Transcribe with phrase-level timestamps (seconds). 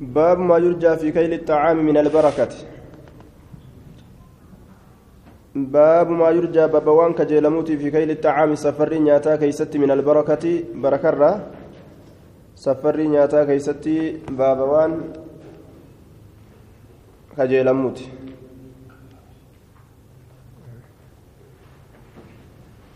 [0.00, 2.48] باب ما يرجى في كيل الطعام من البركة.
[5.54, 10.44] باب ما يرجى baaba waan kajeelamuutii في كيل الطعام safara nyaataa keessatti من البركة.
[10.74, 11.50] barakaa
[12.54, 13.88] safara nyaataa keessatti
[14.30, 14.92] baaba waan
[17.36, 18.08] kajeelamuutii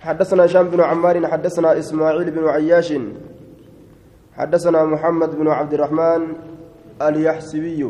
[0.00, 2.94] حدثنا هشام بن عمار حدثنا إسماعيل بن عياش
[4.34, 6.22] حدثنا محمد بن عبد الرحمن
[7.08, 7.80] اليحسبي.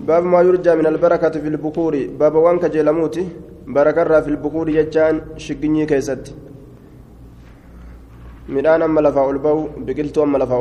[0.00, 3.28] باب ما يرجى من البركة في البكور باب وانك جيلموتي
[3.66, 6.34] بركة في البكور يجان شقني كيست
[8.48, 10.60] midhaan amma lafaa ol bahu biqiltuu amma lafaa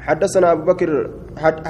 [0.00, 1.10] حدثنا أبو بكر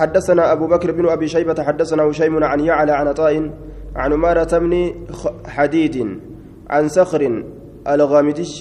[0.01, 3.51] حدثنا أبو بكر بن أبي شيبة حدثنا هشيم عن يعلى عن عطاء
[3.97, 4.95] عن أمارة بن
[5.47, 5.97] حديد
[6.71, 7.45] عن صخر
[7.89, 8.53] الغامدش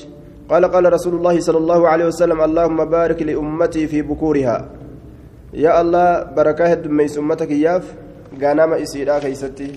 [0.49, 4.57] قال قال رسول الله صلى الله عليه وسلم اللهم بارك لأمتي في بكورها.
[5.53, 7.85] يا الله بركاه دميس أمتك ياف
[8.41, 9.69] غنم إسيرا كيستي.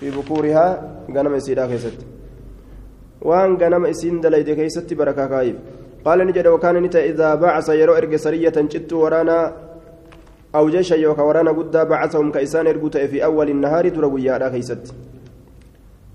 [0.00, 0.66] في بكورها
[1.10, 2.06] غنم إسيرا كيستي.
[3.26, 5.56] waan ganama isiin dalayde keeysatti barakaa kaayiif
[7.12, 9.52] idaa bacasa yeroo erge sariyatan cittuu waraanaa
[10.52, 14.50] aw jesha yooka waraana guddaa bacasahum ka isaan ergu ta'e fi awwali nahaari dura guyyaadhaa
[14.50, 14.92] keeysatti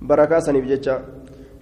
[0.01, 0.95] barakaa saniif jecha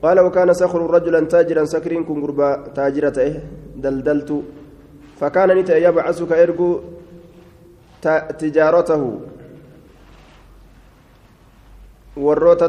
[0.02, 3.32] qaala wakaana sakru rajulan taajiran sakriin kun gurbaa taajira ta'e
[3.76, 4.44] daldaltu
[5.20, 6.70] فكان نتا يبعث كأرجو
[8.40, 9.04] تجارته
[12.20, 12.68] warroota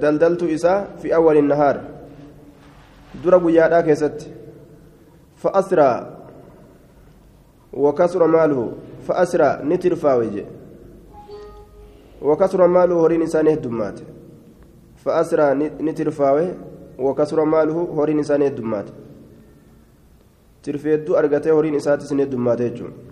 [0.00, 1.76] daldaltu isaa fi awwali nahaar
[3.22, 4.26] dura guyyaadhaa keessatti
[9.64, 10.46] ni tirfaawe je
[12.22, 14.04] wakasura maaluhu horiin isaa ni heddummaate
[15.04, 16.54] fa'asraa ni tirfaawe
[16.98, 18.92] wakasura maaluhu horiin isaa ni heddummaate
[20.62, 23.06] tirfeedduu argatee horiin isaatis ni heddummaate jechuudha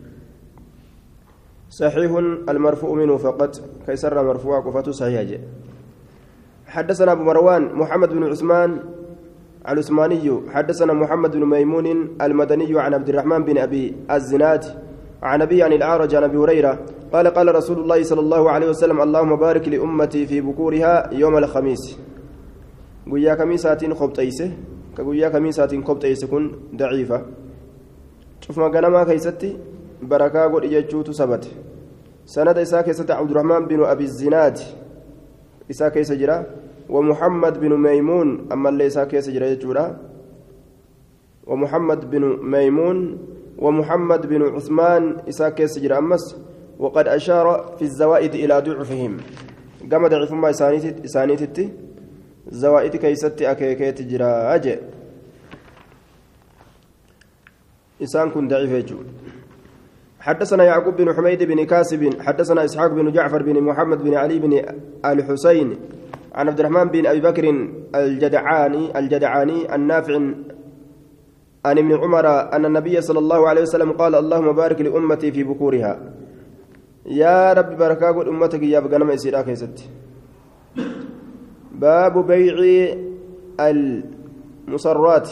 [1.75, 2.11] صحيح
[2.49, 5.41] المرفوع منه فقط كيسر مرفوع قفته صحيح
[6.67, 8.79] حدثنا أبو مروان محمد بن عثمان
[9.69, 11.87] العثماني حدثنا محمد بن ميمون
[12.21, 14.65] المدني عن عبد الرحمن بن أبي الزناد
[15.23, 16.79] عن أبي عن الأعرج عن أبي هريرة
[17.13, 21.99] قال قال رسول الله صلى الله عليه وسلم اللهم بارك لأمتي في بكورها يوم الخميس.
[23.11, 24.51] قويا كميسات خبطيسه
[24.97, 27.23] كقويا كميسات خبطيسه كن ضعيفة.
[28.41, 29.57] شوف ما قال ما كيستي.
[30.05, 31.49] barakaa godhi jechuutu sabate
[32.25, 34.59] sanada isaa keessatti cabdurahmaan binu abi zinaad
[35.69, 36.45] isaa keessa jira
[36.95, 39.87] ومحمد بن ميمون أما اللي ساكيس جريتشورا
[41.47, 43.19] ومحمد بن ميمون
[43.59, 46.25] ومحمد بن عثمان إساكيس جرى أمس.
[46.79, 49.17] وقد أشار في الزوائد إلى ضعفهم.
[49.91, 51.69] قام ضعف ما إسانيتي
[52.49, 54.77] زوائد كيست أكيكيت جرى أجي.
[58.03, 58.95] إسان كن ضعيف
[60.21, 64.53] حدثنا يعقوب بن حميد بن كاسب حدثنا إسحاق بن جعفر بن محمد بن علي بن
[65.05, 65.77] الحسين
[66.35, 67.45] عن عبد الرحمن بن أبي بكر
[67.95, 70.15] الجدعاني الجدعاني النافع
[71.65, 75.93] عن ابن عمر أن النبي صلى الله عليه وسلم قال اللهم بارك لأمتي في بكورها.
[77.07, 79.77] يا رب بركة قل أمتك يا بغنم اسيرا كيست
[81.73, 82.57] باب بيع
[83.61, 85.29] المصرات.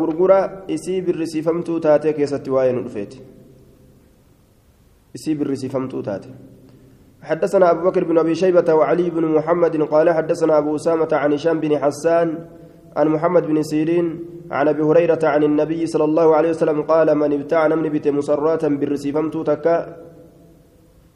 [0.00, 3.22] gurgura isii birrisiifamtuu taatee keessatti waa'ee nu dhufeeti
[5.14, 6.28] isii birrisiifamtuu taate
[7.22, 11.60] حدثنا أبو بكر بن أبي شيبة وعلي بن محمد قال حدثنا أبو أسامة عن هشام
[11.60, 12.28] بن حسان
[12.96, 17.32] عن محمد بن سيرين عن أبي هريرة عن النبي صلى الله عليه وسلم قال من
[17.32, 19.96] ابتاع نمن بت مسراتا بالرسيفمت تكا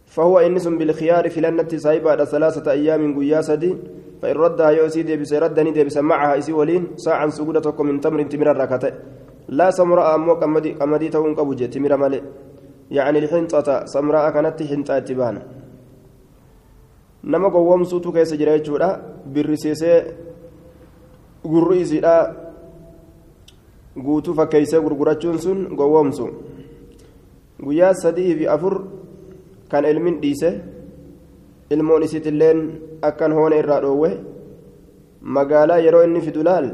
[0.07, 3.77] فهو إنس بالخيار في لنة سايبة ثلاثة أيام قياسة
[4.23, 8.93] فإن ردها يوسي ديبس ردني ديبس معها إسي ولين ساعة سجودة من تمر تمر الركعة
[9.49, 12.23] لا سمراء أمو كمدي كمدي تون قبوجة تمر مالي
[12.91, 15.37] يعني الحنطة سمراء كانت حنطة تبان
[17.33, 18.89] nama gowwoomsuutu keessa jira jechuudha
[19.33, 19.99] birrisiisee
[21.53, 22.15] gurri isiidha
[24.05, 26.27] guutuu fakkeeysee gurgurachuun sun gowwoomsu
[27.65, 28.75] guyyaa sadii fi afur
[29.71, 30.51] kan ilmin dhiise
[31.71, 32.61] ilmoon isiitilleen
[33.09, 34.11] akkan hoona irraa dhoowwe
[35.37, 36.67] magaalaa yeroo inni fidu laal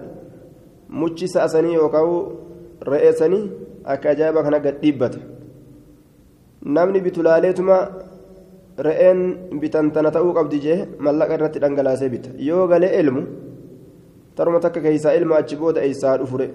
[1.00, 2.10] muchi sa'asanii yookaan
[2.92, 3.44] re'eessanii
[3.92, 5.18] akka ajaa'iba kana gad dhiibbata
[6.76, 7.76] namni bitulaaleetuma
[8.86, 9.20] re'een
[9.60, 12.30] bitantana ta'uu qabdi jee mallaqa irratti dhangalaasee bita.
[12.38, 13.22] Yoo galee ilmu
[14.36, 16.48] taruma takka keeysaa ilma achi booda eeysaa dhufure?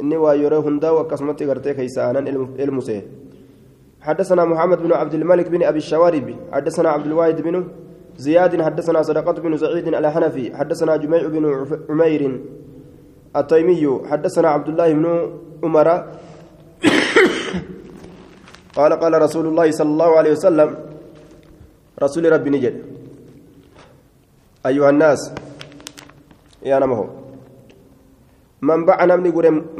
[0.00, 2.18] إني ويرى هندا وكسمت غرتي كيسانا
[2.66, 3.02] المسيه
[4.00, 7.64] حدثنا محمد بن عبد الملك بن أبي الشوارب حدثنا عبد الواحد بن
[8.16, 11.44] زياد حدثنا صدقة بن سعيد الحنفي حدثنا جميع بن
[11.90, 12.40] عمير
[13.36, 15.06] التيمي حدثنا عبد الله بن
[15.64, 15.88] عمر
[18.76, 20.76] قال قال رسول الله صلى الله عليه وسلم
[22.02, 22.74] رسول ربي نجد.
[24.66, 25.32] أيها الناس
[26.66, 27.08] يا نمه
[28.62, 29.30] من باع نمني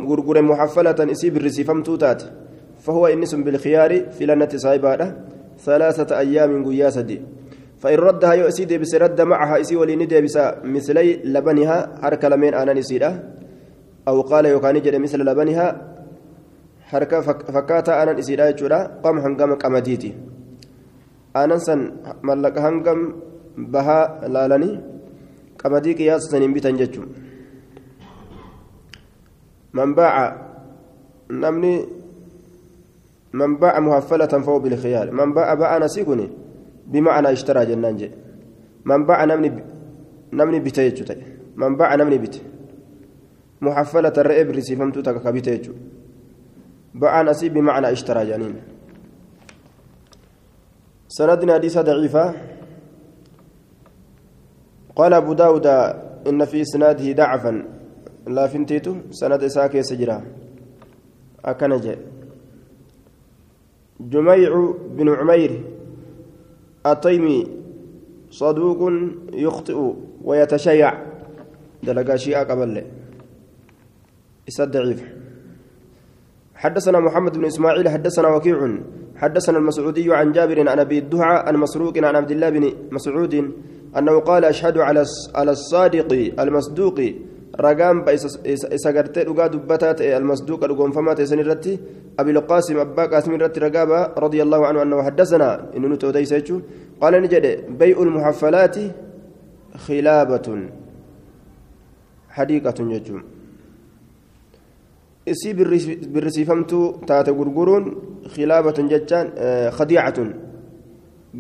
[0.08, 2.22] غرغر محفلة إسيب الرسيفم توتات
[2.84, 5.25] فهو إنس بالخيار في لنة صاحبها
[5.58, 7.20] ثلاثة أيام قياسدي
[7.81, 13.22] فإن ردها يؤسي ديبس رد معها إسي ولين ديبس مثلي لبنها حرك لمن أنا نسيده.
[14.08, 15.94] أو قال يوكاني جد مثل لبنها
[16.82, 17.20] حرك
[17.55, 18.50] فكاتا أنا نسيده
[19.05, 20.14] قم هنقم قمديتي
[21.36, 21.81] أنا سن
[22.22, 23.00] ملك هنقم
[23.72, 24.70] بها لالني
[25.60, 27.06] قمدي قياس سنين بيتن جتشم
[29.75, 30.16] من باع
[31.31, 31.75] نمني
[33.32, 36.28] من باع مهفلة فهو بالخيار من باع باع نسيقني
[36.86, 38.10] بمعنى اشترى جنان جي
[38.84, 39.50] من باع نمني
[40.32, 41.04] نمني بتيجو
[41.56, 42.36] من باع نمني بت
[43.60, 45.72] محفلة الرئيب رسيفمتو تكا بتيجو
[46.94, 48.54] باع نسي بمعنى اشترى جنين
[51.14, 52.34] سندنا حديث ضعيفة.
[54.96, 55.66] قال أبو داود
[56.26, 57.52] إن في إسناده ضعفا.
[58.26, 60.19] لا فنتيتو سند إساك يسجرا.
[61.44, 61.84] أكنج
[64.00, 64.50] جميع
[64.90, 65.52] بن عمير
[66.87, 67.46] التيمي
[68.31, 68.81] صدوق
[69.32, 69.78] يخطئ
[70.25, 70.93] ويتشيع.
[71.82, 72.84] دلقا شيئا قبل
[74.49, 75.00] إسد ضعيف.
[76.55, 78.58] حدثنا محمد بن إسماعيل حدثنا وكيع.
[79.16, 83.34] حدثنا المسعودي عن جابر عن أبي الدهعى عن مسروق عن عبد الله بن مسعود
[83.99, 87.00] أنه قال أشهد على على الصادق المصدوق.
[87.61, 88.05] رقام
[88.76, 91.78] إسقرت رقا دبتات المصدوق رقم فما تسن الرتي
[92.19, 95.70] أبي القاسم أبا قاسم الرتي رقابة رضي الله عنه أنه حدثنا.
[95.76, 96.60] إنه نتودي سيتشو
[97.00, 97.46] قال نجد
[97.78, 98.76] بيع المحفلات
[99.87, 100.49] خلابة.
[102.28, 103.22] حديقة يجوم
[105.26, 105.55] isii
[106.12, 107.85] birrisiifamtuu taate gurguruun
[108.35, 109.26] khilaabatun jechaan
[109.76, 110.29] khadiicatun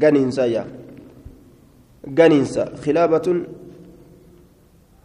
[0.02, 0.66] ganiinsa yaa
[2.18, 3.38] ganiinsa khilaabatun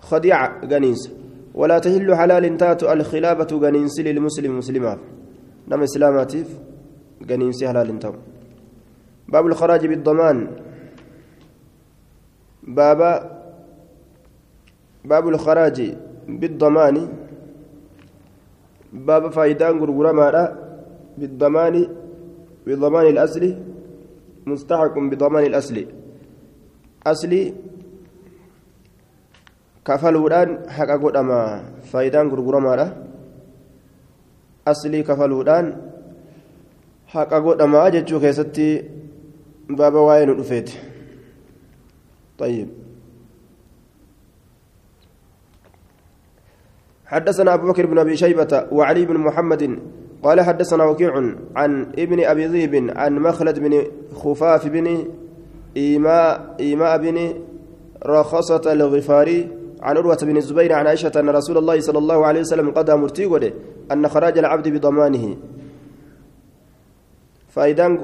[0.09, 1.09] khadiica ganiinsa
[1.53, 4.99] walaa tahillu halaalin taatu alkhilaabatu ganiinsi lilmuslimi muslimaaf
[5.67, 6.49] nama islaamaatiif
[7.29, 8.15] ganiinsi halaalin ta'u
[9.29, 10.37] باب الخراج بالضمان
[12.63, 13.01] باب
[15.05, 15.77] باب الخراج
[16.27, 16.95] بالضمان
[18.93, 20.43] باب فايدان غرغرمادا
[21.17, 21.75] بالضمان
[22.67, 23.43] بضمان الأصل
[24.45, 25.85] مستحق بضمان الأصل.
[27.07, 27.53] أصلي
[29.85, 32.87] كفلودان حق قدما فايدان غرغرمادا
[34.67, 35.65] أصلي كفلودان
[37.07, 38.69] حق قدما جتشو كيستي
[39.69, 40.69] بابا واين رفيت
[42.37, 42.78] طيب.
[47.09, 49.79] حدثنا أبو بكر بن أبي شيبة وعلي بن محمد
[50.23, 51.13] قال حدثنا وكيع
[51.55, 53.83] عن ابن أبي ذئب عن مخلد بن
[54.13, 55.07] خفاف بن
[55.77, 57.33] إيماء إيماء بن
[58.05, 59.47] رخصة الغفاري
[59.81, 63.53] عن عروة بن الزبير عن عائشة أن رسول الله صلى الله عليه وسلم قضى مرتي
[63.91, 65.37] أن خراج العبد بضمانه.
[67.49, 67.99] فايدان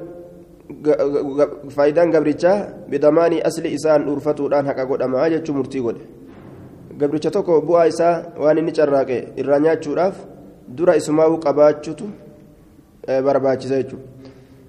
[1.76, 6.02] faayidaan gabrichaa bidamaanii asli isaan dhuunfatuudhaan haqa godhamaa jechuun murtii godhe
[6.98, 10.16] gabricha tokko bu'aa isaa waan inni carraaqe irraa nyaachuudhaaf
[10.78, 12.06] dura isumaa'uu qabaachuutu
[13.26, 14.16] barbaachisa jechuudha.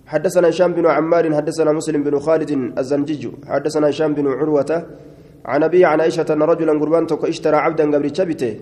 [0.06, 4.70] حدثنا هشام بن عمار حدثنا مسلم بن خالد الزنجي حدثنا هشام بن عروة
[5.44, 8.52] عن أبي عن عائشة أن رجلا قربان اشترى عبدا قبل شبته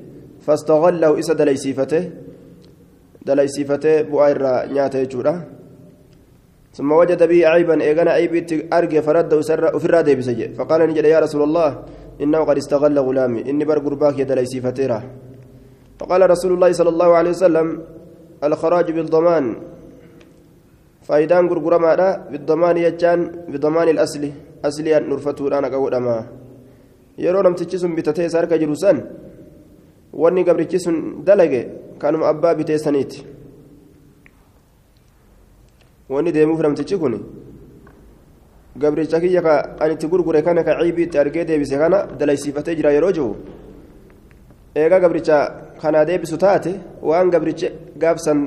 [0.45, 2.03] فاستغله إسا دليسيفته
[3.29, 4.39] دليسيفته بؤير
[4.73, 5.35] نياته جورا
[6.77, 8.35] ثم وجد به عيبا إيغانا عيب
[8.73, 11.69] أرجع فرده بسجى فقال نجد يا رسول الله
[12.23, 13.41] إنه قد استغل غلامي.
[13.51, 15.01] إني بر قرباك يد ليسي فتيرة.
[15.99, 17.67] فقال رسول الله صلى الله عليه وسلم
[18.45, 19.47] الخراج بالضمان.
[21.05, 21.93] فايدان غرغرما
[22.33, 23.21] بالضمان يجان
[23.53, 24.23] بضمان الأصل
[24.65, 26.19] أصلي أن نرفته أنا قول أما
[27.19, 28.97] yeroo namtichi sun bitatee isa harka jiru san
[30.13, 31.61] wanni gabrichi sun dalage
[31.99, 33.23] kanuma abbaa bitee saniiti
[36.09, 37.15] wanni deemuuf namtichi kun
[38.77, 43.13] gabricha kiyya ka an itti gurgure kana ka ciibiitti argee deebise kana dalaysiifatee jira yeroo
[43.13, 43.37] jiru
[44.75, 45.37] eegaa gabricha
[45.81, 48.41] kanaa deebisu taate waan gabricha gaafsan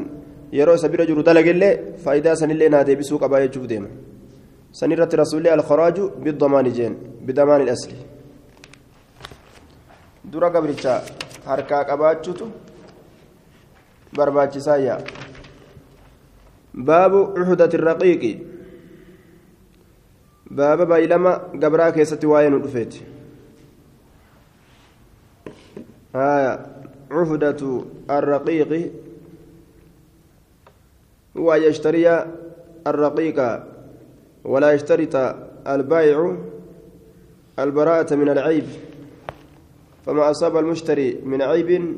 [0.51, 3.87] yeroo isa bira jiru dalagellee faayidaa sanillee naa deebisuu qabaa jechuuf deema
[4.79, 7.95] sanirratti rasuullee alkharaaju biddamaani jeen bidamaani asli
[10.31, 11.01] dura gabricha
[11.45, 12.51] harkaa qabaachuutu
[14.17, 14.97] barbaachisaayya
[16.87, 18.31] baabu uxudati irraqiiqi
[20.49, 23.05] baaba baay'ilama gabraa keessatti waa'ee nu dhufeeti.
[27.11, 28.91] عهدة الرقيق
[31.37, 32.25] هو أن يشتري
[32.87, 33.59] الرقيق
[34.43, 35.35] ولا يشترط
[35.67, 36.37] البائع
[37.59, 38.65] البراءة من العيب
[40.05, 41.97] فما أصاب المشتري من عيب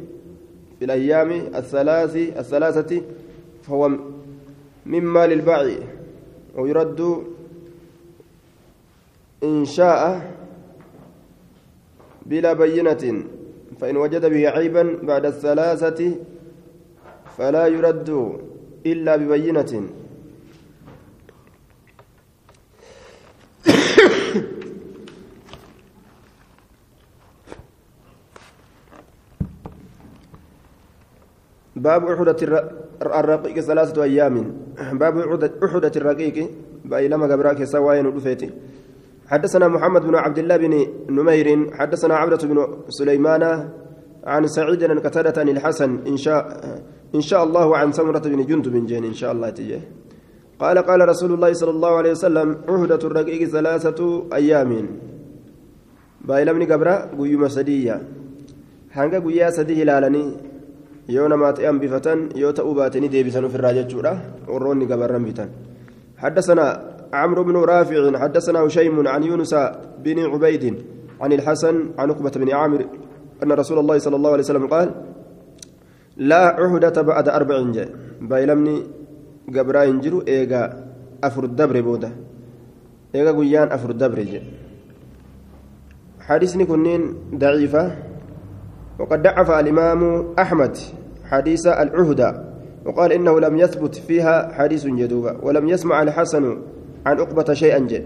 [0.80, 3.02] في الأيام الثلاث الثلاثة
[3.64, 3.92] فهو
[4.86, 5.80] مما للبائع
[6.56, 7.24] ويرد
[9.44, 10.32] إن شاء
[12.26, 13.24] بلا بينة
[13.80, 16.16] فإن وجد به عيبا بعد الثلاثة
[17.38, 18.40] فلا يرد
[18.86, 19.84] إلا ببينة.
[31.76, 32.70] باب أحدة
[33.02, 34.58] الرقيق ثلاثة أيام.
[35.02, 35.18] باب
[35.64, 36.50] أحدة الرقيق
[36.86, 38.50] بأيلما قبراك سواين ودفيتي
[39.30, 40.74] حدثنا محمد بن عبد الله بن
[41.10, 42.58] نمير حدثنا عبدة بن
[42.90, 43.44] سليمان
[44.26, 46.42] عن سعيد بن قتادة عن الحسن إن شاء
[47.16, 49.82] إن شاء الله عن سمرة بن جندب جين إن شاء الله تجيه.
[50.60, 54.00] قال قال رسول الله صلى الله عليه وسلم عهدة الرقيق ثلاثة
[54.34, 54.72] أيام.
[56.28, 58.02] بايلمني قبرا قيوم سدية.
[58.90, 60.34] hanga guyyaa sadii ilaalanii
[61.08, 64.14] yoo namaa ta'e hambifatan yoo ta'uu baatanii deebisan ofirraa jechuudha
[64.48, 65.50] warroonni gabarran bitan
[66.20, 69.54] حدثنا عمرو بن رافع حدثنا هشيم عن يونس
[70.04, 70.84] بن عبيد
[71.22, 72.86] عن الحسن عن عقبة بن عامر
[73.44, 74.92] أن رسول الله صلى الله عليه وسلم قال
[76.18, 77.90] لا عهدة بعد أربع جاء.
[78.22, 78.84] بايلمني
[79.56, 80.64] قبرا ينجروا إيغا
[81.24, 82.12] أفر الدبر بودا
[83.16, 84.44] إيغا قيان أفر الدبر جاء.
[86.20, 87.96] حديثني كنين ضعيفة.
[89.00, 90.78] وقد ضعف الإمام أحمد
[91.26, 92.50] حديث العهدة.
[92.86, 96.58] وقال إنه لم يثبت فيها حديث جدوبا ولم يسمع الحسن
[97.06, 98.06] عن عقبة شيئا جاء.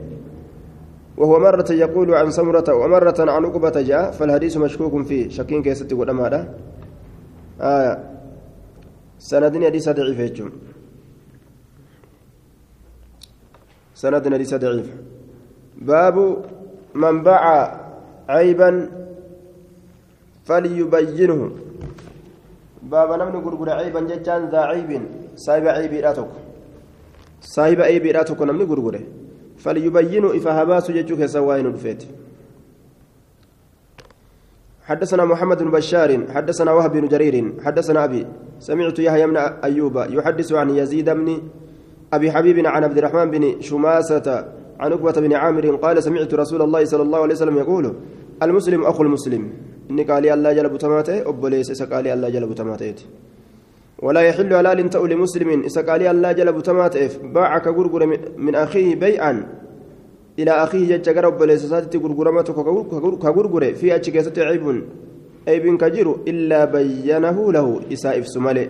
[1.17, 5.29] وهو مرة يقول عن سمرة ومرة عن عقبة جاء فالحديث مشكوك فيه.
[5.29, 6.41] شكين كيست قدام هذا؟
[7.61, 7.93] آية
[9.19, 10.49] سندني حديث ضعيف يجم
[13.95, 14.89] سندني حديث ضعيف
[15.77, 16.17] باب
[16.95, 17.79] من باع
[18.29, 18.89] عيبا
[20.45, 21.51] فليبينه.
[22.83, 25.01] باب نمن غرغر عيبا ججان ذا عيب
[27.43, 28.99] صاحب عيب راتك صاحب عيب راتك نمن غرغره
[29.57, 32.03] فليبينوا إفهاباس ججوك سواين الفيت
[34.83, 38.27] حدثنا محمد بن بشار حدثنا وهب بن جرير حدثنا أبي
[38.59, 41.41] سمعت يحيى بن أيوب يحدث عن يزيد بن
[42.13, 44.45] أبي حبيب عن عبد الرحمن بن شماسة
[44.79, 47.93] عن عقبة بن عامر قال سمعت رسول الله صلى الله عليه وسلم يقول
[48.43, 49.51] المسلم أخو المسلم
[49.91, 52.95] إني قال الله جل بتماته أبليس سقالي الله جل بتماته
[54.05, 55.49] ولا يحل حلال تأو لمسلم.
[55.69, 58.01] إسقالي الله جل بتماته باعك غرغر
[58.37, 59.33] من أخيه بيعا.
[60.39, 62.53] إلى أخيه ججر أبليس ساتي غرغرمته
[63.23, 64.65] كغرغر في أشكيسة عيب.
[65.47, 67.67] عيب كجر إلا بينه له.
[67.93, 68.65] إسائف سمالي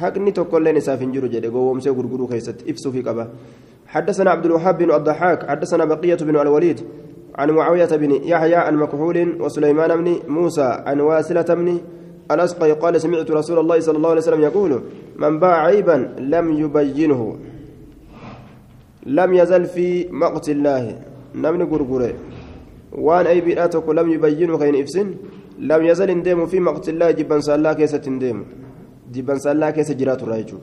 [0.00, 1.48] حقني تقول لنا سافن جرو جدي.
[1.48, 3.24] قوم سي غرغرو كيست إفسو في قبا.
[3.86, 6.80] حدثنا عبد الوهاب بن الضحاك حدثنا بقية بن الوليد.
[7.34, 10.68] عن معاوية بن يحيى عن مكحول وسليمان بن موسى.
[10.86, 11.80] عن واسلة بن
[12.30, 14.72] الأسقي قال سمعت رسول الله صلى الله عليه وسلم يقول
[15.16, 17.20] من باع عيبا لم يبينه.
[19.06, 20.84] لم يزل في مقت الله.
[21.34, 22.14] نمن غرغره
[22.92, 25.06] وان أي بيئاتك لم يبينه خين إفسن
[25.58, 27.10] لم يزل انديم في مقت الله.
[27.10, 28.38] جبا سالا كيسة انديم.
[29.14, 30.58] جبا سالا كيسة جرات رايجو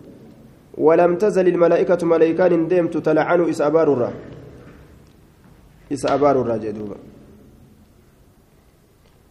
[0.77, 4.05] ولم تزل الملائكة ملائكان انديم تتلعن إسأبار الرّ
[5.89, 6.95] isa abaaru irraa jee duuba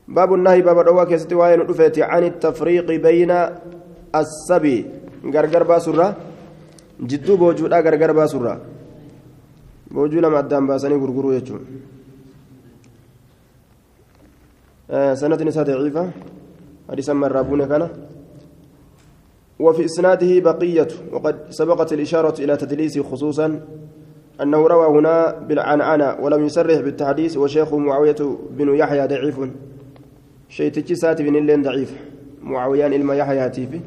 [0.09, 1.61] باب النهي باب الروا كيستي وين
[1.99, 3.33] عن التفريق بين
[4.15, 4.87] السبي.
[5.35, 6.15] غرغر باسورا
[7.01, 8.61] جدو بوجودا غرغر باسورا
[9.91, 11.63] بوجو لما أدام باسني غرغرو يجون.
[14.91, 16.11] آه سند نساء ضعيفة.
[16.91, 17.89] حديث من رابون كان.
[19.59, 20.89] وفي إسناده بقية.
[21.13, 23.61] وقد سبقت الإشارة إلى تدليسه خصوصا
[24.43, 28.21] أنه روى هنا بالعنعنة ولم يصرح بالتحديث وشيخه معاوية
[28.51, 29.41] بن يحيى ضعيف.
[31.23, 31.93] بن اللين ضعيف.
[32.43, 33.81] معاويان إلما يحيى هاتيفي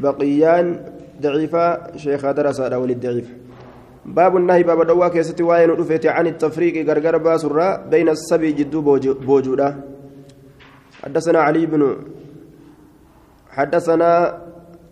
[0.00, 0.66] بقيان
[1.22, 3.28] ضعيفة شيخ درس ولد ضعيف.
[4.06, 8.80] باب النهي باب دوا كيستي واين رفيت عن التفريق غرغر باسرا بين السبي جدو
[9.26, 9.68] بوجودا.
[11.04, 11.96] حدثنا علي بن
[13.50, 14.42] حدثنا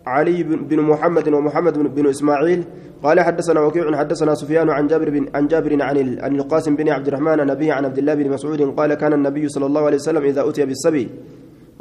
[0.05, 2.63] علي بن محمد ومحمد بن إسماعيل
[3.05, 7.07] قال حدثنا وكيع حدثنا سفيان عن جابر بن عن جابر عن عن القاسم بن عبد
[7.07, 10.49] الرحمن النبي عن عبد الله بن مسعود قال كان النبي صلى الله عليه وسلم إذا
[10.49, 11.05] أتي بالسبي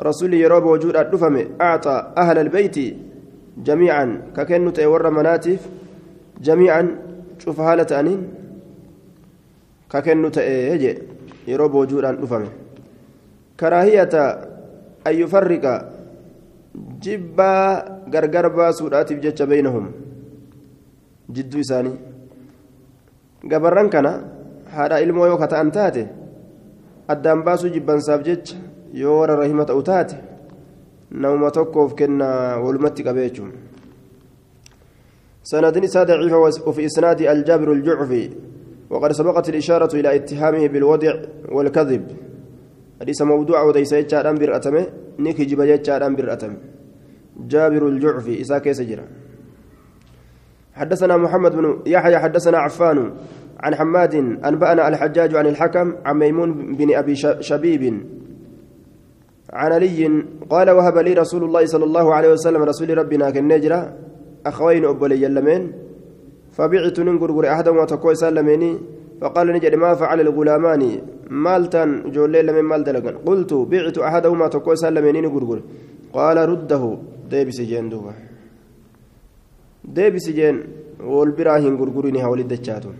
[0.00, 2.76] رسول يروب وجود الدفم أعطى أهل البيت
[3.68, 5.60] جميعا ككنو تيور مناتف
[6.40, 6.82] جميعا
[7.38, 8.20] شوف حالة أنين
[9.90, 10.98] ككنو تيجي
[11.48, 12.44] يروب وجود الدفم.
[13.60, 14.14] كراهية
[15.06, 15.64] أن يفرق
[17.02, 17.56] جبا
[18.14, 20.03] غرغر باسوداتف جتش بينهم.
[21.30, 21.92] جدو إساني
[23.44, 24.24] gabarran kana
[24.74, 26.08] haadha ilmoo yoo kata'an taate
[27.08, 28.56] addaan baasuu jibbansaaf jecha
[28.92, 30.16] yoo warra rahima ta'u taate
[31.10, 33.52] namuma tokkoof kennaa walumatti qabee jechuun.
[35.44, 38.30] سند إسناد ضعيف وفي إسناد الجابر الجعفي
[38.90, 41.14] وقد سبقت الإشارة إلى اتهامه بالوضع
[41.52, 42.04] والكذب
[43.00, 44.86] حديث موضوع وديس يجعل أمبر أتمه
[45.18, 46.56] نيكي جب يجعل أمبر أتمه
[47.50, 49.04] جابر الجعفي إساك سجرا
[50.74, 53.10] حدثنا محمد بن يحيى حدثنا عفان
[53.60, 54.14] عن حماد
[54.44, 57.82] أنبأنا الحجاج عن الحكم عن ميمون بن أبي شبيب.
[59.52, 63.92] عن علي قال وهب لي رسول الله صلى الله عليه وسلم رسول ربنا كالنجرة
[64.46, 65.72] أخوين أبولي يلمين
[66.52, 68.78] فبعت ننقر أحدهما تقوي سلميني
[69.20, 70.82] فقال نجد ما فعل الغلامان
[71.30, 73.14] مالتان جولي لمن مال دلقن.
[73.26, 75.60] قلت بعت أحدهما تقوي سلميني نقر
[76.12, 76.98] قال رده.
[77.30, 78.12] ديبس جين دوبا
[79.84, 80.56] ديبس جين
[81.00, 82.94] والبراهين قرقريني هولي دجاتون.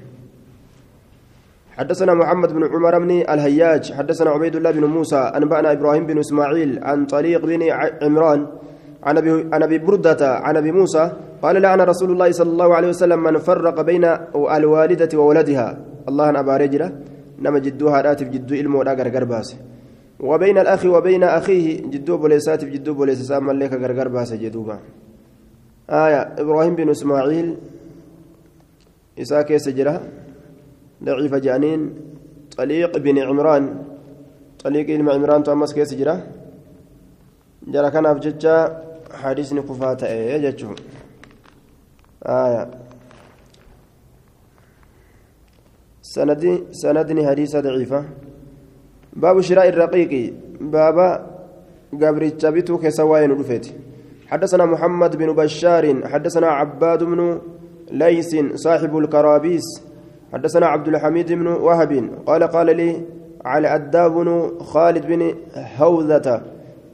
[1.78, 6.78] حدثنا محمد بن عمر بن الهياج حدثنا عبيد الله بن موسى أنبأنا إبراهيم بن إسماعيل
[6.82, 7.62] عن طريق بن
[8.02, 8.46] عمران
[9.52, 11.12] عن أبي بردة عن أبي موسى
[11.42, 15.78] قال لعن رسول الله صلى الله عليه وسلم من فرق بين الوالدة وولدها.
[16.08, 16.88] الله أبا رجلة
[17.42, 19.56] نما جدوها راتب جدو إلمو راقر قرباس
[20.20, 24.78] وبين الأخ وبين أخيه جدو بوليسات جدو بوليسات من لك قرقر باس جدوبا.
[25.90, 27.56] آية إبراهيم بن إسماعيل
[29.18, 30.00] إساك سجرها
[31.04, 31.94] ضعيف جانين
[32.56, 33.82] طليق بن عمران
[34.64, 36.20] طليق بن عمران توماس كيس جرا
[37.66, 40.74] جرى كان أفججا حديث نكفات إيه جتشو
[42.26, 42.70] آية.
[46.02, 48.04] سندي سندني حديث ضعيفة.
[49.12, 51.08] باب شراء الرقيق بابا
[51.92, 53.66] قبرتش بيتو كسواين رفيت
[54.28, 57.40] حدثنا محمد بن بشار حدثنا عباد بن
[57.90, 59.66] ليس صاحب الكرابيس
[60.32, 63.02] حدثنا عبد الحميد بن وهب قال قال لي
[63.44, 65.34] على أداب بن خالد بن
[65.76, 66.40] هوذة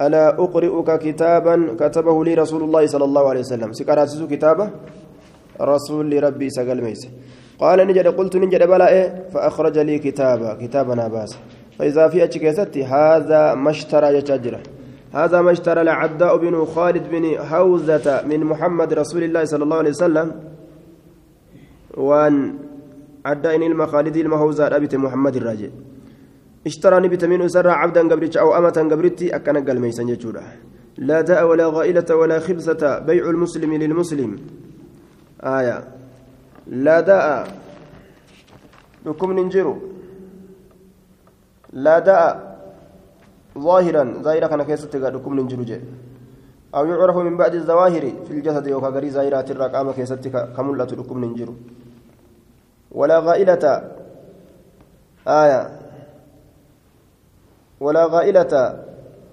[0.03, 3.73] ألا أقرئك كتابا كتبه لي رسول الله صلى الله عليه وسلم.
[3.73, 4.71] سكراتس كتابة؟
[5.61, 7.09] رسول لربي سقل ميس
[7.59, 11.39] قال نجد قلت نجد بلا إيه؟ فأخرج لي كتابا كتابا ناباس
[11.79, 14.61] فإذا في أتشكيستي هذا ما اشترى يتجره
[15.13, 19.91] هذا ما اشترى العداء بن خالد بن هوذة من محمد رسول الله صلى الله عليه
[19.91, 20.29] وسلم.
[21.97, 22.59] وأن
[23.27, 25.69] عدا إن المخالد المهوزة أبت محمد الراجع.
[26.67, 30.43] اشترى نبت من أسرى عبدا قبرت أو أمة قبرتي أكن قال ميسان يجورا
[30.99, 34.39] لا داء ولا غائلة ولا خبزة بيع المسلم للمسلم.
[35.41, 35.85] آية.
[36.67, 37.59] لا داء.
[39.07, 39.77] لكم ننجروا
[41.73, 42.50] لا داء.
[43.59, 45.81] ظاهرا ظاهرا كان كيست لكم ننجروا جي
[46.75, 51.55] أو يعرف من بعد الظواهر في الجسد يوكا غري ظاهرات الرقامة كيست كملة لكم ننجروا
[52.93, 53.65] ولا غائلة
[55.27, 55.63] آية.
[57.81, 58.53] ولا غائلة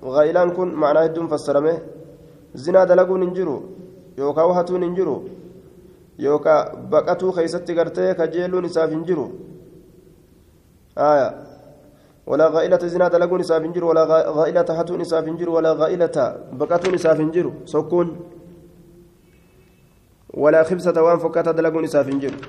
[0.03, 1.77] غائلان كن معناه الدم فسرمه.
[2.55, 3.57] زنا دلقون انجرو
[4.17, 5.23] يوكا وهتون انجرو
[6.19, 6.55] يوكا
[6.91, 9.31] بقتو خيستي قرتي كجيلون إساف انجرو
[10.97, 11.29] آية.
[12.27, 14.03] ولا غائلة زنا دلقون إساف انجرو ولا
[14.39, 16.17] غائلة هتون إساف انجرو ولا غائلة
[16.59, 18.07] بقتون إساف انجرو سكون.
[20.33, 22.39] ولا خبسة وان فكتا دلقون انجرو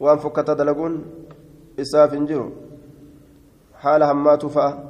[0.00, 1.04] waan fokkata dalaguun
[1.76, 2.46] isaaf hin jiru
[3.84, 4.88] haala hammaatu fa'a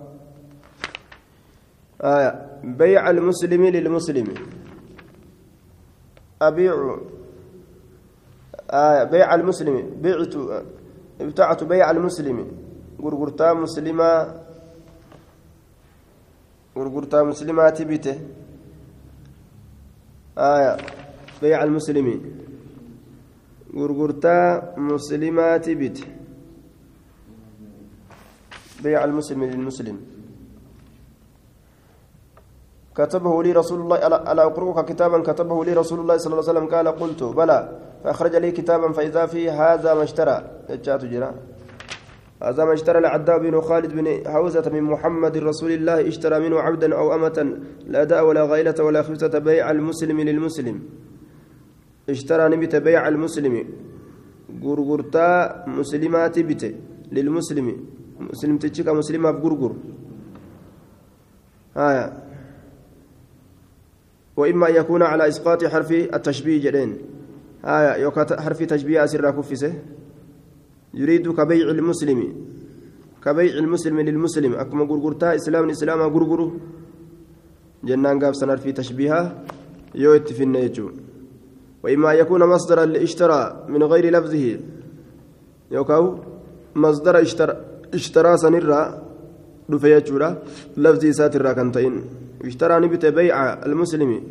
[2.65, 4.29] بيع المسلم للمسلم.
[6.43, 6.75] أبيع.
[8.71, 10.01] آه بيع المسلم.
[10.01, 10.35] بيعت.
[11.21, 12.39] ابتعت بيع المسلم.
[13.03, 14.13] غرغرتا مسلمة.
[16.77, 18.19] غرغرتا مسلمات بيته
[20.39, 20.77] آية.
[21.43, 22.21] بيع المسلمين
[23.71, 26.05] gurgurtaa muslimaati bite
[28.83, 29.97] بيع المسلم للمسلم.
[32.97, 35.23] كتبه لي رسول الله ألا أقرأك كتابا.
[35.23, 36.67] كتبه لي رسول الله صلى الله عليه وسلم.
[36.75, 37.59] قال قلت بلى.
[38.05, 40.51] فأخرج لي كتابا فإذا فيه هذا ما اشترى.
[42.43, 46.09] هذا ما اشترى العداء بن خالد بن حوزة من محمد رسول الله.
[46.09, 50.81] اشترى منه عبدا أو أمة لا داء ولا غيلة ولا خبزة بيع المسلم للمسلم.
[52.09, 53.69] اشترى نبت بيع المسلم.
[54.63, 56.75] غرغرتا مسلمات بت
[57.13, 57.67] للمسلم.
[58.21, 59.73] مسلم تشيك مسلمة بغرغر
[61.77, 62.13] آية
[64.37, 66.99] وإما أن يكون على إسقاط حرف التشبيه جدين
[67.65, 69.75] آية يوكا حرف تشبيه أسر كفسه
[70.95, 72.21] يريد كبيع المسلم.
[73.25, 74.55] كبيع المسلم للمسلم.
[74.55, 76.53] أكما غرغرتا إسلام إسلام غرغرو
[77.85, 79.45] جنان قاب سنر في تشبيها.
[79.95, 80.91] يوت في النيجو
[81.83, 84.61] وإما يكون مصدرا لإشترى من غير لفظه.
[85.71, 86.19] يوكاو
[86.77, 87.55] مصدر اشترى
[87.95, 89.03] إشترى سنرا
[89.69, 90.39] دفيا جورا
[90.77, 91.95] لفظي ساترا كنتين
[92.45, 94.23] إشترى نبت بيع المسلم.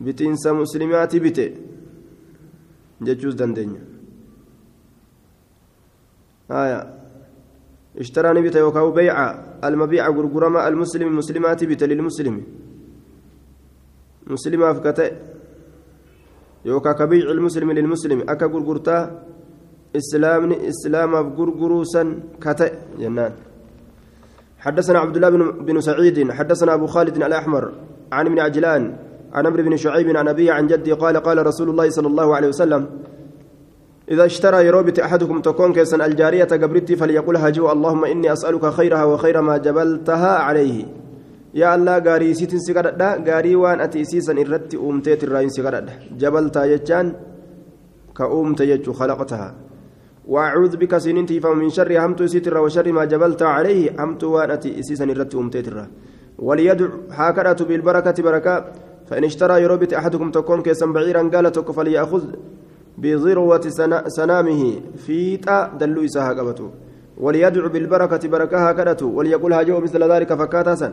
[0.00, 1.38] مسلمات بت
[3.02, 3.82] ججوز دندنيا
[6.50, 6.80] آية
[7.98, 9.16] اشترى نبت يوكاو بيع
[9.64, 12.36] المبيع غرغرما المسلم مسلمات بت للمسلم
[14.26, 15.12] مسلمة فكتئ
[16.64, 18.98] يوكا كبيع المسلم للمسلم أكا غرغرتا
[19.96, 22.02] إسلامني إسلام غرغروسا
[22.40, 23.32] كتئ جنان
[24.58, 25.30] حدثنا عبد الله
[25.68, 27.72] بن سعيد حدثنا أبو خالد الأحمر
[28.12, 31.90] عن ابن عجلان عن عمرو بن شعيب عن أبي عن جدي قال قال رسول الله
[31.90, 32.86] صلى الله عليه وسلم
[34.10, 39.40] إذا اشترى يروبت أحدكم تكون كيسا الجارية قبرتي فليقول هاجو اللهم إني أسألك خيرها وخير
[39.40, 40.84] ما جبلتها عليه.
[41.54, 47.06] يا الله غاري سيتن سيغددا غاري وان أتي سيسن إرتي أمتيت الراين سيغددا جبلتها يجان
[48.16, 49.54] كأمت يجو خلقتها.
[50.28, 54.82] وأعوذ بك سنين تيفا من شر همت ستر وشر ما جبلت عليه همت وان أتي
[54.82, 55.90] سيسن إرتي أمتيت الراين
[56.38, 58.87] وليدع هكذا بالبركة بركة.
[59.08, 62.24] فإن اشترى يروبت أحدكم تكون كيسا بعيرا قالت فليأخذ
[62.98, 63.64] بذروة
[64.18, 64.62] سنامه
[65.04, 66.68] فيتا دلو إساها قبته
[67.24, 70.92] وليدعو بالبركة بركة هكذا وليقول هاجو مثل ذلك فكاتا سن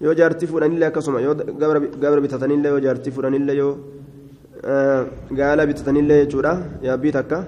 [0.00, 3.72] yoo jaartii fuudhanillee akkasuma yoo gabra bitatanillee yoo jaartii fuudhanillee yoo
[5.40, 7.38] gaala bitatanillee jechuudha yaabbii takka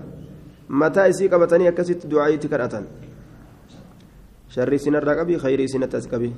[0.82, 2.88] mataa isii qabatanii akkasitti du'aayitti kadhatan
[4.54, 6.32] sharri isinarraa qabii khayrii isinatti as qabii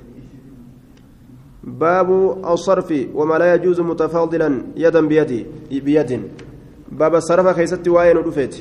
[1.63, 2.09] باب
[2.45, 6.21] الصرف وما لا يجوز متفاضلا يدا بيد بيد.
[6.91, 8.55] باب الصرف كيست واين ودفيت.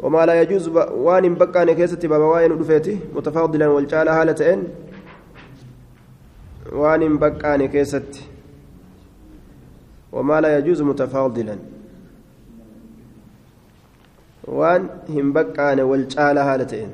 [0.00, 2.98] وما لا يجوز وان بقى كيست باب واين ودفيت.
[3.14, 4.62] متفاضلا والجال هالتين
[6.72, 8.20] وان بقى كيست.
[10.12, 11.56] وما لا يجوز متفاضلا.
[14.44, 16.90] وان هم بقى والجال هالتين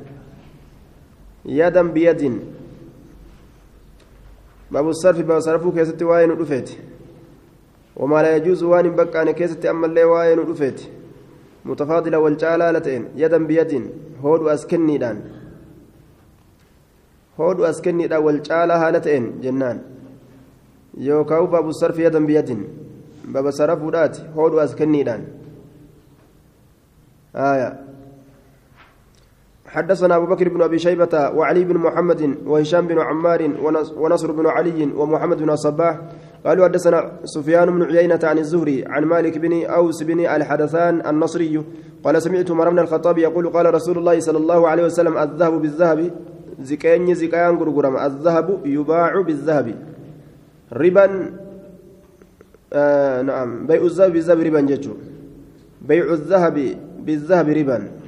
[1.44, 2.40] يدا بيد.
[4.72, 6.70] باب الصرف باب صرفه كيست واين ودفيت
[7.96, 10.80] وما لا يجوز وان بقى كيست أما اللي واين ودفيت
[11.64, 13.90] متفاضلة والجالالتين يدا بيد
[14.22, 15.20] هود أسكني دان.
[17.40, 19.78] هود أسكني دان والجالة هالتين جنان.
[20.98, 22.66] يوكاو باب الصرف يدا بيد
[23.24, 25.02] باب صرف ودات هود أسكني
[27.36, 27.89] آية.
[29.70, 33.50] حدثنا أبو بكر بن أبي شيبة وعلي بن محمد وهشام بن عمار
[33.96, 35.98] ونصر بن علي ومحمد بن الصباح
[36.46, 41.62] قالوا حدثنا سفيان بن عيينة عن الزهري عن مالك بن أوس بن الحدثان النصري
[42.04, 46.10] قال سمعت عمر بن الخطاب يقول قال رسول الله صلى الله عليه وسلم الذهب بالذهب
[46.62, 49.74] زكاين زكايان غرغرم الذهب يباع بالذهب
[50.72, 51.32] ربا
[52.72, 54.94] آه نعم بيع الذهب بالذهب ربا جتشو
[55.88, 57.99] بيع الذهب بالذهب ربا.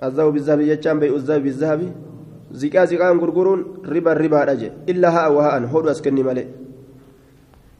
[0.00, 1.80] الذهب بالذهب جتشان بيع الذهب بالذهب
[2.52, 6.46] ziqaa ziqaan gurguruun riba ribaadha je illa ha'a waha'an hodhu as kenni malee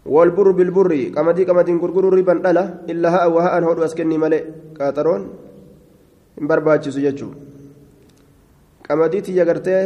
[0.05, 4.42] walburru bilburri qamadii qamadiin gurguruun riban dhala illa ha'a waha'an hodhu as kenni malee
[4.77, 5.22] qaaxaroon
[6.37, 7.35] hin barbaachisu jechuun
[8.87, 9.83] qamadii tiyya gartee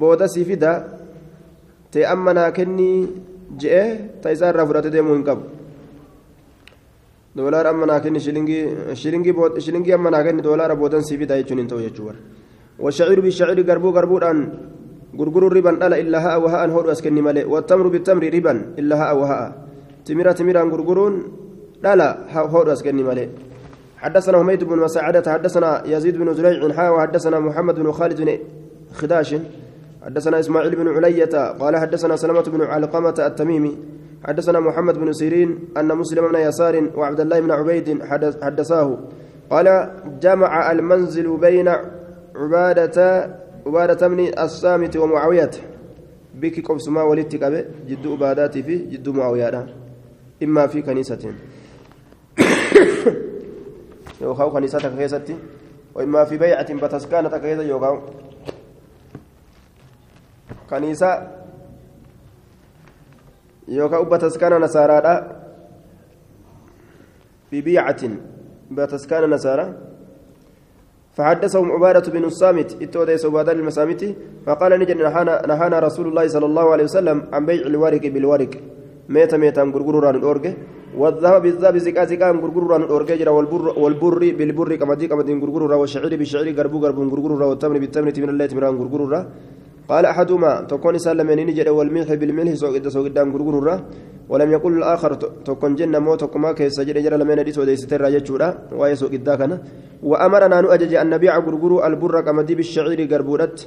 [0.00, 0.72] booda sii fida
[1.92, 2.98] ta'e amma naa kennii
[3.60, 5.44] je'ee ta isaa irraa fudhatee deemuu hin qabu.
[7.35, 11.67] doolaara amma naa kenni shilingii shilingii amma naa kenni doolaara boodan sii bitaa jechuun hin
[11.67, 12.15] ta'u jechuudha
[12.79, 14.37] والشعير بالشعير قربو قربودان
[15.19, 19.41] غرغر ربا الا الا ها وها هو اسكني مالي والتمر بالتمر ربا الا ها وها
[20.05, 21.13] تمرة تمرة غرغرون
[21.83, 22.07] لا لا
[22.53, 23.29] هو اسكني مالي
[24.03, 28.29] حدثنا حميد بن مساعدة حدثنا يزيد بن زريع حا وحدثنا محمد بن خالد بن
[28.99, 29.29] خداش
[30.05, 33.77] حدثنا إسماعيل بن علية قال حدثنا سلمة بن علقمة التميمي
[34.23, 38.03] حدثنا محمد بن سيرين أن مسلم بن يسار وعبد الله بن عبيد
[38.41, 38.97] حدثاه
[39.49, 41.67] قال جمع المنزل بين
[42.35, 43.29] عبادة
[43.67, 45.51] عبادة بن الصامت ومعاوية.
[46.35, 47.35] بك قبس ما ولدت
[47.87, 49.65] جد عبادات في جد معاوية.
[50.43, 51.19] إما في كنيسة
[54.21, 55.35] يوخاو كنيسة كيستي
[55.95, 57.99] وإما في بيعة بتسكانة كيسة يوخاو.
[60.73, 61.09] كنيسة
[63.67, 65.13] yookaan ubba taskaana nasaaraadha.
[67.51, 68.13] Bibiicatin
[68.69, 69.65] bataskaana nasaara.
[71.17, 74.01] فحدثهم عبادة بن الصامت اتوديس عبادة المسامت
[74.45, 74.97] فقال نجد
[75.51, 78.51] نهانا, رسول الله صلى الله عليه وسلم عن بيع الورق بالورق
[79.09, 80.53] ميتا ميتا غرغروران اورجه
[80.97, 86.47] والذهب بالذهب زكا زكا غرغروران اورجه جرا والبر والبر بالبر كمدي كمدي غرغرورا والشعير بالشعير
[86.57, 89.19] غربو غربو غرغرورا والتمر بالتمر من الله تمران غرغرورا
[89.89, 93.75] قال أحدهما تكون سلمني نجد والملح بالملح سوق سوق دام غرغرورا
[94.31, 95.13] ولم يقل الآخر
[95.47, 98.47] تكون جنة موت كما كيس جرى جرى لمن دي سودي ستر يجورا
[98.79, 99.57] ويسوق الداكنا
[100.03, 103.57] وأمرنا أن اجج أن نبيع غرغرو البر كمدي بالشعير غربودت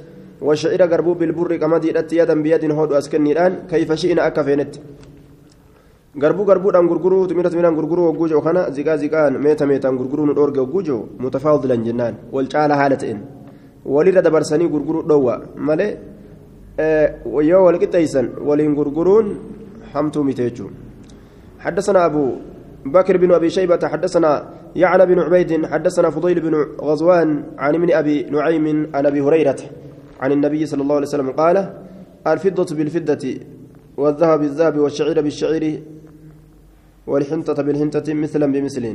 [0.41, 1.89] والشعير غربو بالبر كمدي
[2.21, 4.73] يدا بيد هود اسكنيدان كيف شئنا اكفينت
[6.17, 10.33] garbuu garbuudhaan gurguruu timira timiraan gurguruu hogguu jiru kana ziqaa ziqaan meeta meetaan gurguruu nu
[10.33, 12.15] dhoorge hogguu jiru mutafaadilan jennaan
[13.87, 15.35] walirra dabarsanii gurguruu dhoowwa.
[15.55, 15.91] Malee
[17.51, 19.27] yoo wal qixxeeysan waliin gurguruun
[19.93, 20.87] hamtuu mite jechuudha.
[21.59, 22.23] حدثنا أبو
[22.85, 24.31] بكر بن أبي شيبة حدثنا
[24.75, 29.61] يعلى بن عبيد حدثنا فضيل بن غزوان عن ابن أبي نعيم عن أبي هريرة
[30.21, 31.57] عن النبي صلى الله عليه وسلم قال
[32.27, 33.39] الفضة بالفضة
[33.97, 35.83] والذهب بالذهب والشعير بالشعير
[37.07, 38.85] والحنطة بالحنطة مثلا بمثل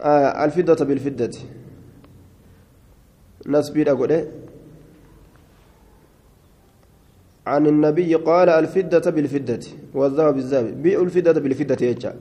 [0.00, 1.34] آه الفضة بالفضة
[3.46, 4.12] نسبي أقول
[7.46, 9.60] عن النبي قال الفدة بالفدة
[9.94, 12.14] والذهب بالذهب بيع الفدة بالفدة يجا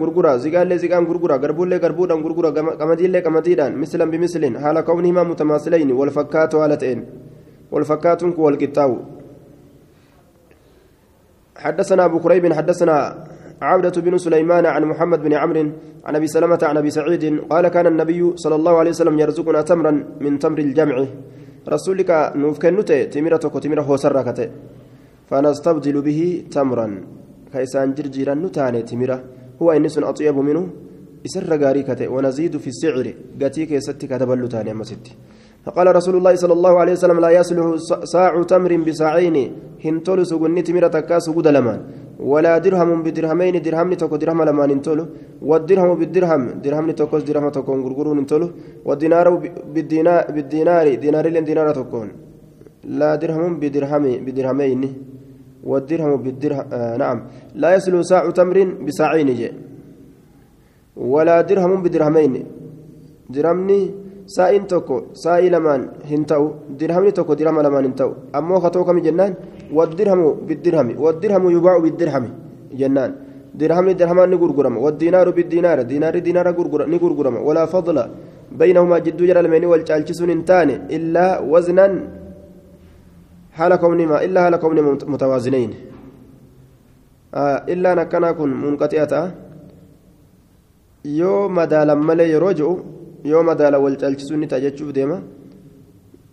[0.00, 6.10] gurgura zigaallee zigaan gurgura garbuullee garbuudhaan gurgura qamadiillee qamadiidhaan mislan bimislin haala kawnihimaa mutamaasilayni wal
[6.10, 7.04] fakkaatoo haala ta'een
[7.70, 9.16] wal fakkaatuun kun wal qixxaawu
[11.56, 13.25] حدثنا أبو كريب حدثنا
[13.62, 15.70] عبدة بن سليمان عن محمد بن عمرو
[16.04, 19.92] عن أبي سلمة عن أبي سعيد قال كان النبي صلى الله عليه وسلم يرزقنا تمرا
[20.20, 21.06] من تمر الجمع.
[21.68, 24.50] رسولك نوف كنوت تمرتك تمرة هو سركت
[25.28, 26.86] فنستبدل به تمرا.
[27.52, 29.18] كيسان جرجيرا نتاني تمرة.
[29.62, 30.68] هو إنس أطيب منه.
[31.26, 33.06] إسر غاريكته ونزيد في السعر.
[33.42, 35.12] قتيك يستك تبلو تاني أما ستي.
[35.66, 37.64] فقال رسول الله صلى الله عليه وسلم لا يصلح
[38.14, 39.36] ساع تمر بساعين
[39.84, 41.80] هنتول سغني تمرة تكا سغد لمان.
[42.32, 45.04] ولا درهم بدرهمين درهم تكو درهم لمان انتولو
[45.50, 48.48] والدرهم بالدرهم درهم تكو درهم تكو غرغرون انتولو
[48.88, 49.26] والدينار
[49.74, 52.08] بالدينار بالدينار دينار لين دينار تكون
[53.00, 54.82] لا درهم بدرهم بدرهمين.
[55.70, 57.18] والدرهم بالدرهم آه نعم.
[57.62, 59.50] لا يصلح ساع تمر بساعين جي.
[61.12, 62.34] ولا درهم بدرهمين.
[63.34, 66.46] درهمني saa'in tokko saa'ii lamaan hin ta'u
[66.78, 69.36] dirhamni tokko dirhama lamaan hin ta'u ammoo katoo kami jennaan
[69.78, 72.30] waddirhamu biddirhami waddirhamu yubaa'u biddirhami
[72.80, 73.12] jennaan
[73.60, 76.52] dirhamni dirhamaan ni gurgurama waddiinaaru biddiinaara diinaarri diinaara
[76.92, 78.10] ni gurgurama walaa fadla
[78.58, 81.94] baynahumaa jidduu jara lameenii wal caalchisuun hin taane illaa waznan
[83.58, 85.72] haala kownimaa illaa haala kownimaa mutawaazinayn
[87.74, 89.26] illaan akkanaa kun munqaxi'a ta'a
[91.20, 92.72] yoo madaalan malee yeroo ji'u
[93.34, 95.20] wal caalchisuun ni ta'a jechuuf deema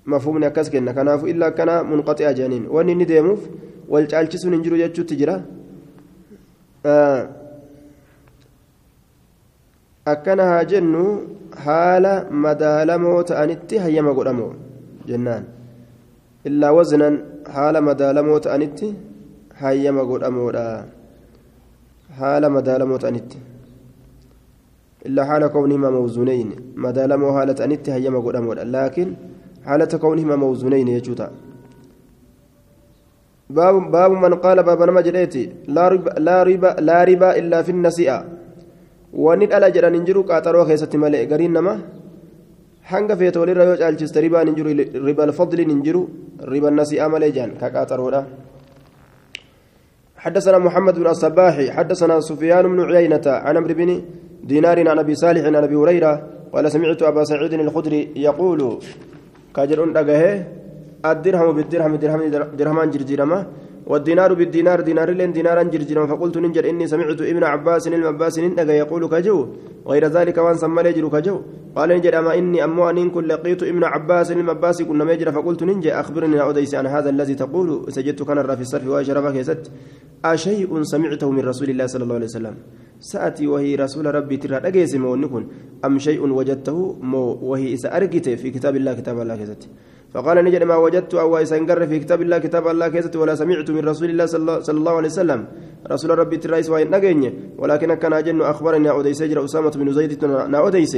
[0.05, 3.41] mafhumni akkas kenna kanaafu illaa akkana munqaxi'a jedhaniin wanni inni deemuuf
[3.89, 5.35] wal caalchisuun hin jiru jechuutti jira
[10.13, 11.03] akkana haa jennu
[11.65, 12.13] haala
[12.45, 14.51] madaalamoo ta'anitti hayyama godhamoo
[15.11, 15.43] jennaan
[16.51, 17.15] illaa waznan
[17.55, 18.87] haala madaalamoo ta'anitti
[19.61, 20.65] hayyama godhamoodha
[22.19, 23.37] haala madaalamoo ta'anitti
[25.07, 26.49] إلا حال كونهما موزونين.
[26.75, 29.07] ما دالموا حالة أنت هيما قدامون لكن
[29.65, 31.27] حالة كونهما موزونين يجوتا
[33.49, 35.43] باب باب من قال باب نما جريتي
[35.75, 38.25] لا ربا لا ربا لا ربا إلا في النسيئة.
[39.13, 41.75] وند على جران انجرو قاتروا خيستي مالي غرين نما.
[42.91, 44.71] hanga feete walirra yoo caalchiste ribaan hin jiru
[45.07, 46.01] riba alfadliin hin jiru
[46.53, 47.07] riba nasi'aa
[50.23, 54.01] حدثنا محمد بن الصباح حدثنا سفيان بن عيينة عن عمرو بن
[54.43, 56.13] دينار عن أبي صالح عن أبي هريرة
[56.53, 58.79] قال سمعت أبا سعيد الخدري يقول
[59.55, 60.23] كاجر دغه
[61.05, 62.21] الدرهم بالدرهم درهم
[62.59, 63.39] درهمان جرجرما
[63.87, 69.07] والدينار بالدينار دينار لين دينارا جرجرما فقلت ننجر إني سمعت ابن عباس المباس دغه يقول
[69.13, 69.47] كجو
[69.87, 71.37] غير ذلك وأن سمى يجر كجو.
[71.75, 75.99] قال نجر أما إني اما أن كن لقيت ابن عباس المباس كنا مجر فقلت ننجر
[75.99, 77.91] أخبرني اوديس عن هذا الذي تقول.
[77.95, 79.71] سجدت كان في الصرف واشربك يست
[80.25, 82.55] أشيء سمعته من رسول الله صلى الله عليه وسلم.
[82.99, 85.43] سأتي وهي رسول ربي ترى أجيز مونكن.
[85.85, 89.63] أم شيء وجدته مو وهي سأرجت في كتاب الله كتاب الله كذت
[90.13, 93.81] فقال نجد ما وجدت أو سنقر في كتاب الله كتاب الله كذت ولا سمعت من
[93.81, 94.25] رسول الله
[94.61, 95.41] صلى الله عليه وسلم.
[95.89, 100.93] رسول ربي ترى وين نجني ولكن كان أجن أخبرني أوديس جرى أسامة بن زيد أوديس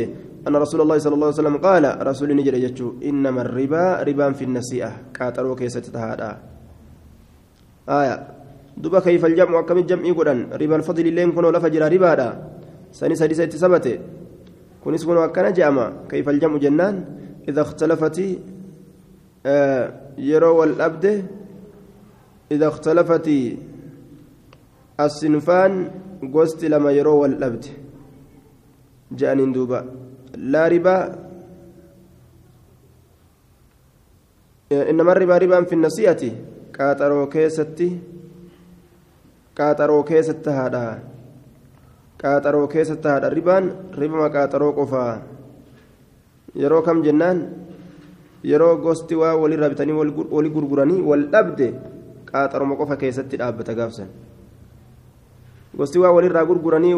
[0.47, 4.43] أن رسول الله صلى الله عليه وسلم قال رسول نجد يجتو إنما الربا ربا في
[4.43, 4.91] النسيئة.
[5.15, 6.30] كاترو كيست هذا
[7.89, 8.15] آية.
[8.75, 12.28] kayfa aljamcu akkamitti jam'ii godhan riba alfadli illeen kunoo lafa jira ribaadha
[12.91, 13.93] sani sadi satti sabate
[14.84, 16.95] kunis kun akkana je'ama kayfa aljamu jennaan
[17.47, 18.55] ida ikhtalafati
[19.46, 21.14] yeroo wal dhabde
[22.50, 23.40] ida ikhtalafati
[25.00, 25.74] الصنفان
[26.32, 27.70] gosti lama yeroo wal dhabde
[30.52, 31.26] laa ribaa
[34.72, 36.24] إنما الربا ربا في النصيحة
[36.80, 38.00] قاطرو كيستي
[39.58, 41.00] قاطرو كيست هذا
[42.24, 43.58] قاطرو كيست هذا ربا
[43.98, 45.22] ما قاطرو قفا
[46.56, 47.64] yeroo kam jennaan
[48.52, 49.98] yeroo gosti waa walirraa bitanii
[50.38, 51.68] wali gurguranii wal dhabde
[52.32, 54.10] qaaxaroma qofa keessatti dhaabbata gaafsan
[55.78, 56.96] gosti waa walirraa gurguranii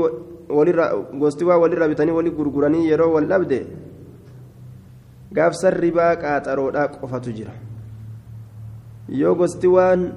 [1.24, 3.60] gosti waa walirraa bitanii wali gurguranii yeroo wal dhabde
[5.34, 7.54] gaafsan ribaa qaaxaroodhaa qofatu jira
[9.22, 10.12] yoo gosti waan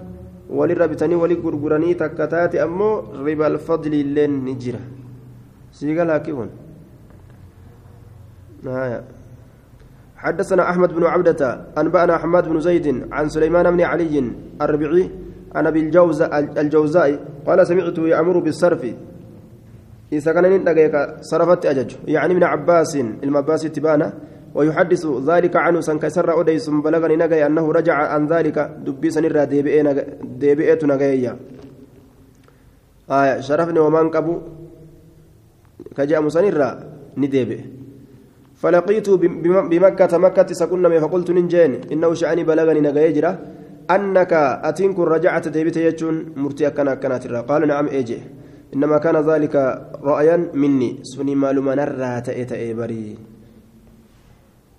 [0.61, 4.81] walirra bitanii wali gurguranii takka taate ammoo ribal fadli illeen ni jira
[5.71, 6.51] siiga laakifun
[10.20, 15.11] حدثنا أحمد بن عبدة أنبأنا حماد بن زيد عن سليمان بن علي الربيعي
[15.54, 15.80] عن أبي
[16.61, 18.83] الجوزاء قال سمعته يأمر بالصرف.
[20.12, 20.52] إذا كان
[21.20, 21.90] صرفت أجج.
[22.04, 24.12] يعني من عباس المباس تبانه
[24.54, 29.46] ويحدث ذلك عنه سنكسر أديس بلغني نجاي أنه رجع عن ذلك دبي سنرى
[30.42, 31.37] ديبئت نجايا
[33.11, 34.35] آية شرفني ومن قبو
[35.96, 36.70] كجاء مسنرى
[37.16, 37.80] نديبئ.
[38.61, 39.11] فلقيت
[39.70, 43.38] بمكة مكة سكن فقلت ننجين إنه شأني بلغني نجاي جرا
[43.90, 44.33] أنك
[44.68, 48.18] أتنك رجعت ديبت يجون مرتي أكنا كانت قال نعم إيجي.
[48.75, 49.55] إنما كان ذلك
[50.03, 50.99] رأيا مني.
[51.03, 53.16] سني معلومة نرى تأتي بري.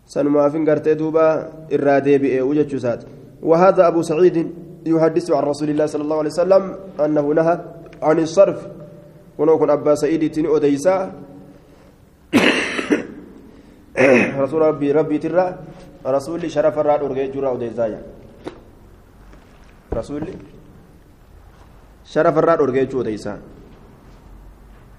[0.06, 3.02] سنما فين قرتي دوبا إرادي بئي وجدت سات
[3.42, 4.38] وهذا أبو سعيد
[4.86, 7.56] يحدث عن رسول الله صلى الله عليه وسلم أنه نهى
[8.02, 8.60] عن الصرف.
[9.38, 10.48] ونكون أبا سعيد تني
[14.44, 15.56] رسول ربي ربي ترى
[16.06, 18.02] رسول شرف الراد أرجع جرا أديسا
[19.94, 20.24] رسول
[22.06, 23.40] شرف الراد أرجع جرا أديسا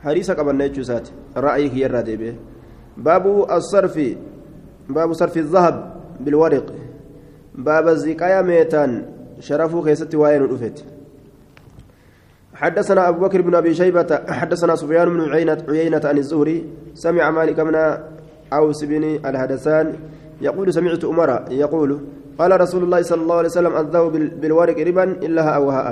[0.04, 2.34] حريصة قبل نيجو سات رأيك يرى ديبه
[2.96, 3.96] باب الصرف
[4.88, 5.76] باب صرف الذهب
[6.20, 6.66] بالورق
[7.54, 9.06] باب الزكاية ميتان
[9.40, 10.84] شرفه كيست وين رفت
[12.54, 15.20] حدثنا أبو بكر بن أبي شيبة حدثنا سفيان بن
[15.68, 17.74] عيينة عن الزهري سمع مالك بن
[18.56, 19.86] أوس بن الهدسان
[20.40, 21.90] يقول سمعت أمر يقول
[22.38, 25.88] قال رسول الله صلى الله عليه وسلم الذهب بالورق ربا إلا أو هاء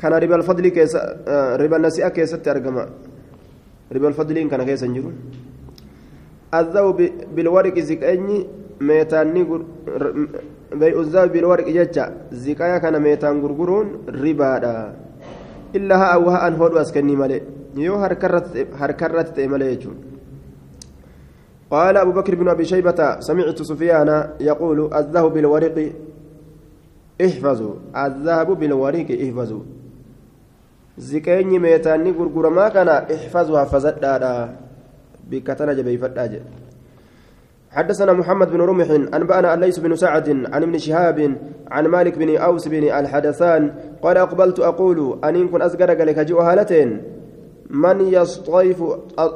[0.00, 0.94] كان ربا الفضل كيس
[1.62, 2.84] ربا النسيئة كيست أرقما
[3.94, 5.12] ربا الفضل كان كيس نجر
[6.54, 6.98] الذهب
[7.34, 8.38] بالورق زكاني
[8.80, 9.42] meetaanni
[10.74, 15.03] بيع الذهب بالورق ججا زكايا كان ميتان غرغرون ربادا.
[15.74, 17.42] إلا ها أو ها أن هود أسكني مالي.
[17.76, 19.96] يو هركرت هركرت مالي يجون.
[21.70, 25.92] قال أبو بكر بن أبي شيبة سمعت سفيان يقول الذهب بالورق
[27.20, 27.74] احفظوا.
[27.96, 29.62] الذهب بالورق احفظوا.
[30.98, 34.04] زكاني ميتاني غرغرما كان احفظوا حفظت
[35.30, 36.40] بكتنا جبي فتاجة.
[37.74, 41.36] حدثنا محمد بن رمح أنبأنا الليث بن سعد عن ابن شهاب
[41.70, 47.02] عن مالك بن أوس بن الحدثان قال أقبلت أقول أن إن كن أسقر لك هالتين
[47.70, 48.82] من يصطرف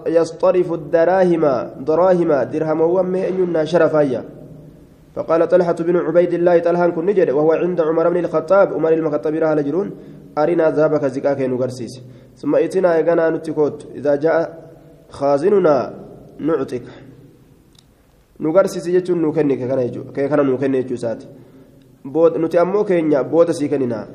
[0.07, 4.25] يصطرف الدراهم دراهم درهم ومه أن شرفايا؟
[5.15, 8.73] فقال طلحة بن عبيد الله طلحة كن نجد وهو عند عمر بن الخطاب.
[8.73, 9.91] عمر المخطب راه لجرون
[10.39, 12.01] أرنا ذهبك زكاك نغرسيس
[12.37, 13.87] ثم ائتنا يغنى نتكوت.
[13.95, 14.71] إذا جاء
[15.11, 15.95] خازننا
[16.39, 16.83] نعطيك
[18.41, 19.57] nu garsiisi jechuun nu kenne
[20.29, 21.27] kana nu kenne jechuu isaati
[22.39, 24.07] nuti ammoo keenya booda sii kennina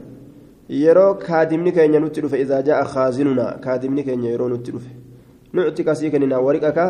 [0.70, 4.92] yeroo kaadimni keenya nutti dhufe izaa ja'a khaazinuna kaadimni keenya yeroo nutti dhufe
[5.54, 6.86] nuti kasii kennina wariqa ka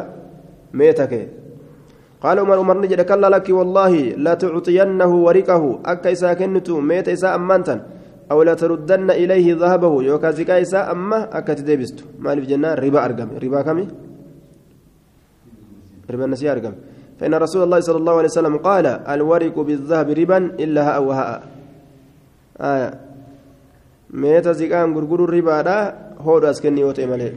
[0.73, 1.25] meeta kee
[2.23, 3.93] قال عمر عمر نجد كلا لك والله
[4.25, 7.75] لا تعطينه ورقه أكا إسا كنتو ميت إسا أمانتا
[8.31, 12.99] أو لا تردن إليه ذهبه يوكا زكا إسا أما أكا تدبستو مالي في جنة ربا
[13.05, 13.85] أرقم ربا كمي
[16.11, 16.75] ربا النسي أرقم
[17.19, 21.43] فإن رسول الله صلى الله عليه وسلم قال الورق بالذهب ربا إلا هاء وهاء.
[22.61, 22.93] آية.
[24.13, 27.31] ميت زكان غرغر الربا دا هو أسكني وتيمالي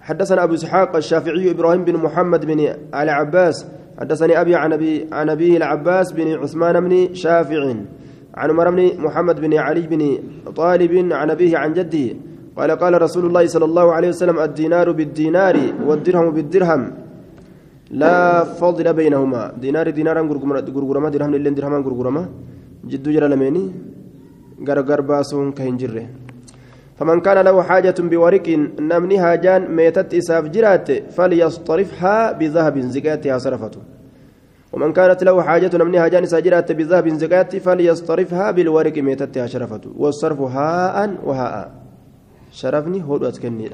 [0.00, 3.66] حدثنا أبو إسحاق الشافعي إبراهيم بن محمد بن علي عباس
[4.00, 7.74] حدثني أبي عن أبي عن أبيه العباس بن عثمان بن شافع.
[8.34, 10.18] عن عمر بن محمد بن علي بن
[10.56, 12.16] طالب عن أبيه عن جده.
[12.56, 15.56] قال قال رسول الله صلى الله عليه وسلم الدينار بالدينار
[15.86, 16.92] والدرهم بالدرهم.
[17.90, 19.52] لا فضل بينهما.
[19.60, 22.28] دينار دينارا غرغرما درهم لين درهما غرغرما.
[22.84, 23.64] جدو جرى لميني
[24.68, 26.06] غرغر باسون كهنجره
[26.98, 28.46] فمن كان له حاجة بورق
[28.80, 33.80] نمني هاجان ميتت إساف جرات فليصطرفها بذهب زكاتها صرفته
[34.72, 40.96] ومن كانت له حاجة نمني هاجان ساجرات بذهب زكات فليصطرفها بالورق ميتتها شرفته والصرف هاء
[41.24, 41.72] وهاء.
[42.52, 43.70] شرفني هو أتكني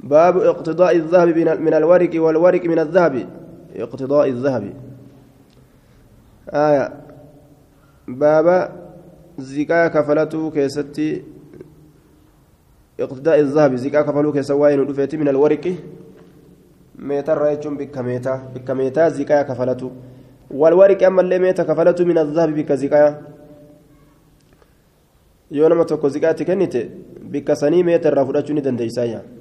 [0.00, 1.28] باب اقتضاء الذهب
[1.60, 3.28] من الورق والورق من الذهب.
[3.76, 4.64] اقتضاء الذهب.
[6.50, 6.92] آية.
[8.08, 8.46] باب
[9.38, 11.22] زكاة كفلته كيستي.
[13.00, 13.76] اقتداء الذهب.
[13.76, 15.74] زكاة كفلوك سواين ودفيت من الورق؟
[16.98, 18.34] ميتا رايتشون بك ميتا.
[18.54, 19.90] بك ميتا زكاة كفلته.
[20.50, 23.18] والورق أما اللي ميتا كفلته من الذهب بك زكاة.
[25.50, 26.76] يونما توكو زكاة كنت
[27.22, 29.37] بك سني ميتا رافضتشوني دنديسايا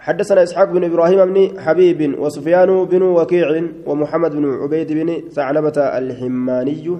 [0.00, 3.48] حدثنا إسحاق بن إبراهيم بن حبيب وسفيان بن وكيع
[3.86, 6.98] ومحمد بن عبيد بن ثعلبة الحماني.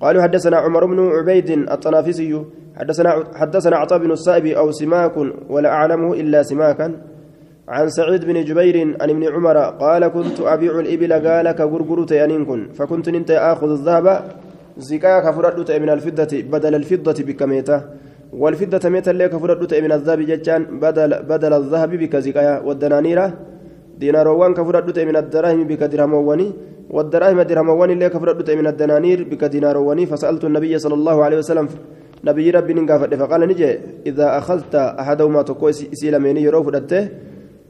[0.00, 2.44] قالوا حدثنا عمر بن عبيد الطنافسي.
[2.76, 5.16] حدثنا حدثنا عطاء بن السائب أو سماك
[5.48, 6.88] ولا أعلمه إلا سماكا.
[7.68, 13.08] عن سعيد بن جبير عن ابن عمر قال كنت أبيع الإبل قال كغرغرت ينكن فكنت
[13.08, 14.06] انت آخذ الذهب
[14.78, 17.80] زكاك فردت من الفضة بدل الفضة بكميته.
[18.32, 23.20] والفضة ميتا لك فردت من الذهب جتان بدل بدل الذهب بك زكايا والدنانير
[23.98, 26.52] ديناروان كفردت من الدراهم بك درهمواني
[26.90, 31.68] والدراهم درهمواني لك فردت من الدنانير بك دينارواني فسألت النبي صلى الله عليه وسلم
[32.24, 37.08] نبي ربي نقافت فقال نجي إذا أخذت أحدهما تقوي سيلميني يروف دته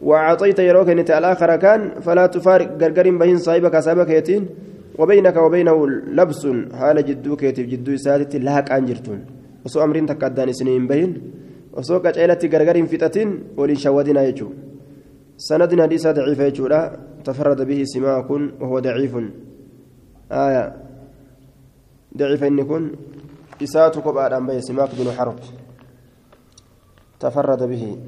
[0.03, 2.69] وأعطيت يروك أنت الآخر كان فلا تفارق.
[2.83, 4.47] غرغر بين صاحبك صاحبك يتين.
[4.99, 5.87] وبينك وبينه
[6.19, 6.43] لبس
[6.79, 9.38] حال جدوك يتف جدو سادت لهك أنجرتون.
[9.65, 11.11] وسو أمرين تكادان سنين بين
[11.77, 13.29] وسو قجعلت غرغر فتتين
[13.59, 14.49] ولين شودنا يجو
[15.37, 16.67] سند حديث ضعيف يجو
[17.25, 18.31] تفرد به سماك
[18.61, 19.15] وهو ضعيف
[20.33, 20.65] آية
[22.17, 22.85] ضعيف إن يكون
[23.63, 25.39] إساءة كبار أنبي سماك بن حرب
[27.21, 27.99] تفرد به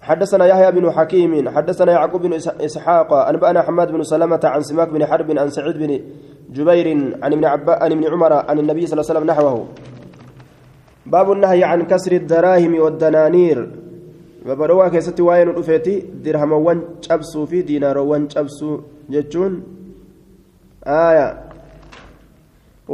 [0.00, 5.06] حدثنا يحيى بن حكيم حدثنا يعقوب بن إسحاق أنبأنا حماد بن سلمة عن سماك بن
[5.06, 6.00] حرب عن سعيد بن
[6.56, 6.88] جبير
[7.22, 9.66] عن ابن عباس عن ابن عمر عن النبي صلى الله عليه وسلم نحوه
[11.06, 13.58] باب النهي عن كسر الدراهم والدنانير
[14.48, 15.94] babarowaa keessatti waa'ee nu dhufeeti
[16.24, 18.76] dirhamawwan cabsuu fi diinaaroowwan cabsuu
[19.14, 19.54] jechuun
[20.98, 21.32] aayaa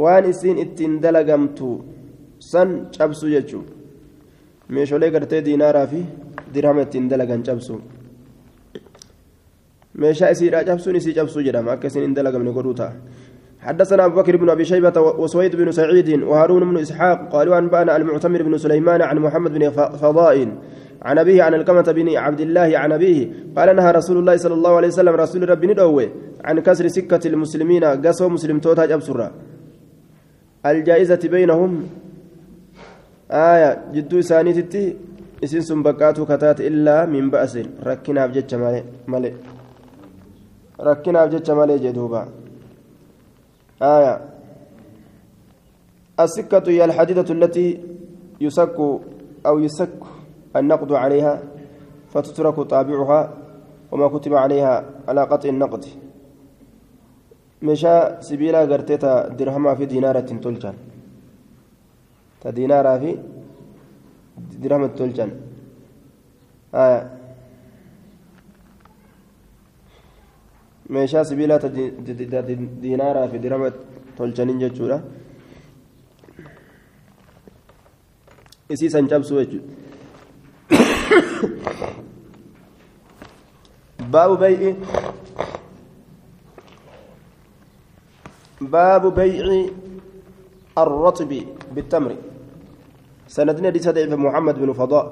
[0.03, 1.69] waan isiin ittiin dalagamtu
[2.51, 3.65] san cabsu jechuun
[4.77, 6.01] meeshaalee gartee diinaaraa fi
[6.53, 7.79] dirhama ittiin dalagan cabsu
[10.03, 12.93] meeshaa isiidhaa cabsuun isii cabsuu jedhama akka isin hin dalagamne godhuu ta'a
[13.65, 18.43] حدثنا أبو بكر بن أبي شيبة وسويد بن سعيد وهارون بن إسحاق قالوا أنبأنا المعتمر
[18.43, 19.69] بن سليمان عن محمد بن
[20.01, 20.37] فضاء
[21.01, 23.19] عن أبيه عن القمة بن عبد الله عن أبيه
[23.57, 26.09] قال نهى رسول الله صلى الله عليه وسلم رسول ربي ندوه
[26.45, 29.31] عن كسر سكة المسلمين قسوا مسلم توتاج أبصرا
[30.65, 31.71] الجائزة بينهم
[33.31, 34.95] آية جدو سانيتي
[35.43, 37.53] إسين سنبكاتو كتات إلا من بأس.
[37.87, 38.53] ركنا بجتش
[39.07, 39.31] مالي
[40.79, 42.44] ركنا بجتش مالي جدوبا.
[43.81, 44.21] آية.
[46.19, 47.83] السكة هي الحديدة التي
[48.41, 48.77] يسك
[49.45, 49.99] أو يسك
[50.55, 51.41] النقد عليها
[52.09, 53.33] فتترك طابعها
[53.91, 55.85] وما كتب عليها على قطع النقد.
[57.61, 60.73] مشى سبيلا قرتيتا درهما في دينارة تلجان
[62.41, 63.17] تدينارا في
[64.59, 65.31] درهم تلجان
[66.75, 67.14] آية.
[70.89, 71.59] Meeshaa sibiilaa
[72.81, 73.71] diinaaraa fi dirhama
[74.17, 74.97] tolchaniin jechuudha
[78.69, 79.73] isii san cabsuu jechuudha
[84.13, 84.75] baabu bay'i
[88.75, 89.59] baabu bay'i
[90.83, 91.31] الرطب
[91.75, 92.11] بالتمر
[93.27, 95.05] سندنا دي ضعيف محمد بن فضاء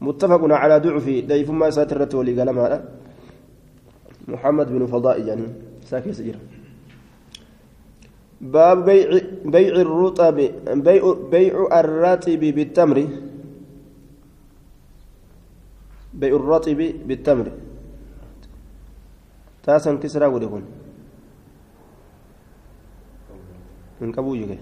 [0.00, 2.78] متفق على ضعف ضعيف ما ساترت ولي قلم هذا
[4.28, 5.46] محمد بن فضاء يعني
[5.86, 6.38] ساكي سجرا
[8.40, 10.36] باب بيع بيع الرطب
[10.86, 13.08] بيع بيع الرطب بالتمر.
[16.14, 17.46] بيع الرطب بالتمر.
[19.62, 20.62] تاسن كسرى ودكون
[24.00, 24.58] من كبوجك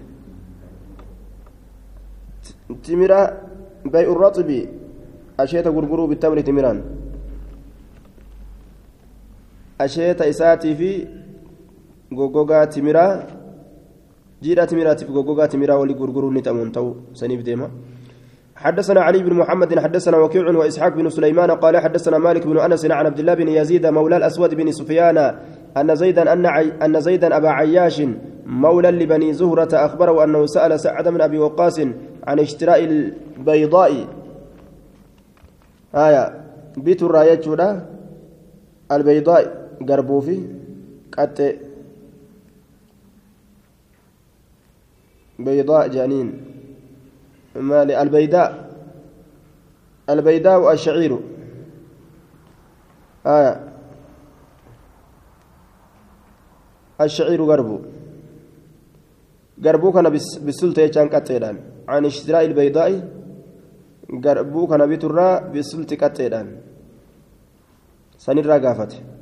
[2.83, 3.41] تمرة
[3.85, 4.49] بيع الرطب.
[5.39, 7.04] أشيت غرغرو بالتمر تمران.
[9.79, 11.07] Asheeta isaatii fi
[12.11, 13.23] goggogaa timiraa
[14.41, 17.69] jiidhaa timiraatiif goggogaa timiraa walii gurguruun ni ta'uun ta'u saniif deema.
[18.55, 23.05] حدثنا علي بن محمد حدثنا وكيع وإسحاق بن سليمان قال حدثنا مالك بن أنس عن
[23.05, 25.17] عبد الله بن يزيد مولى الأسود بن سفيان
[25.77, 26.45] أن زيدا أن
[26.79, 28.01] أن زيدا أبا عياش
[28.45, 31.79] مولى لبني زهرة أخبره أنه سأل سعد بن أبي وقاص
[32.27, 34.07] عن اشتراء البيضاء.
[35.95, 36.23] آية
[36.77, 37.43] بيت الراية
[38.91, 39.64] البيضاء.
[39.89, 40.37] قربوفي
[41.17, 41.59] قد
[45.39, 46.27] بيضاء جانين
[47.55, 48.49] مالي البيداء
[50.09, 51.19] البيداء الشعير
[53.25, 53.53] آية
[57.01, 57.79] الشعير قربو
[59.65, 60.09] قربو كان
[60.45, 61.57] بالسلطة يجان قتيلان
[61.87, 62.91] عن اشتراء البيضاء
[64.23, 66.47] قربو كان بترى بالسلطة قتيلان
[68.17, 69.14] سنرى قافته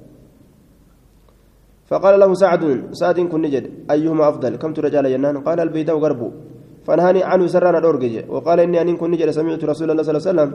[1.93, 2.63] فقال له سعد
[2.97, 6.29] سعد كن نجد أيهما أفضل؟ كم رجال ينان؟ قال البيداء غربو
[6.89, 10.31] فنهاني عنه سرانا دورجي وقال إني أن كن نجد سمعت رسول الله صلى الله عليه
[10.33, 10.49] وسلم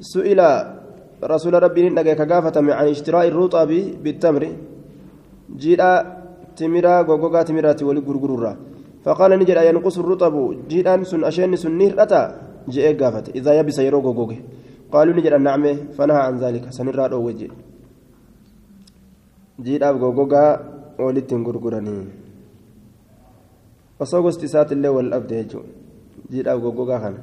[0.00, 0.40] سئل
[1.20, 3.70] رسول ربي نجا كغافة عن اشتراء الرطب
[4.02, 4.42] بالتمر.
[5.60, 5.90] جيدا
[6.56, 8.52] تمرا غوغا تمراتي ولي غرغرورا.
[9.04, 10.34] فقال نجد ينقص الرطب
[10.70, 12.22] جيدا سن أشين سن نيرتا
[12.72, 14.38] جاء غافة إذا يبس يرو غوغوغي
[14.92, 15.64] قالوا نجد نعم
[15.96, 16.64] فنهى عن ذلك.
[16.72, 17.67] سنرى وجه.
[19.64, 20.50] Jiidhaaf goggogaa
[20.98, 22.04] walitti hin gurguranii.
[24.00, 25.68] Osoo gosti isaatiillee wal dhabde jechuudha
[26.30, 27.20] jiidhaaf goggogaa kana.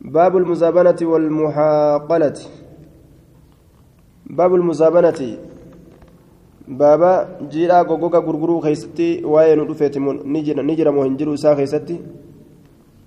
[0.00, 2.38] باب المزابنة والمحاقلة
[4.26, 5.20] باب المزابنة
[6.68, 7.12] بابا
[7.52, 9.98] جيرا غوغوغا غرغرو خيستي واي ندفت
[10.34, 12.00] نجر نجر مهنجرو سا خيستي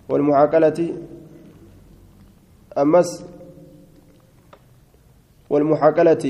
[0.09, 0.79] والمحاقلة
[2.77, 3.09] أمس
[5.49, 6.25] والمحاقلة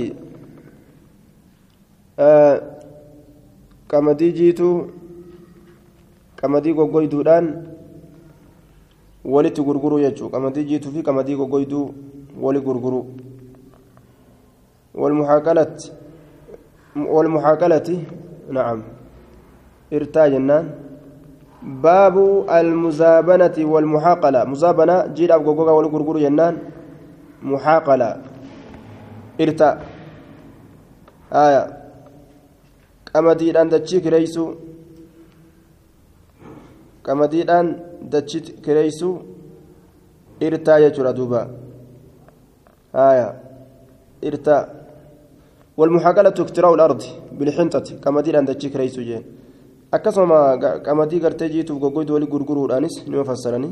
[3.87, 4.75] qamadii jiituu
[6.35, 7.45] qamadii goggoyduudhaan
[9.25, 11.93] walitti gurguruu jechuudha qamadii jiituu fi qamadii goggoyduu
[12.41, 13.05] wali gurguruu
[16.95, 17.87] والمحاكلة
[18.49, 18.79] نعم
[19.93, 20.65] ارتاج جنان
[21.63, 22.15] باب
[22.59, 26.57] المزابنة والمحاقلة مزابنة جيل أبو جوجا والغرغر جنان
[27.41, 28.09] محاقلة
[29.41, 29.69] ارتا
[31.33, 31.82] آية
[33.13, 34.43] qamadiidhaan dachii kireeysu
[37.07, 37.67] qamadiidhaan
[38.13, 39.09] dachii kireeysu
[40.47, 41.41] irtaa jechuudha duuba
[42.93, 43.27] haya
[44.29, 44.61] irtaa
[45.77, 47.01] والمحاكلة اكتراء الأرض
[47.37, 49.23] بالحنطة قمدير دتشي كريسو جين
[49.95, 53.69] akkasuma qamadii gartee jiituuf goggoydu walii gurguruudhaanis ni fassarani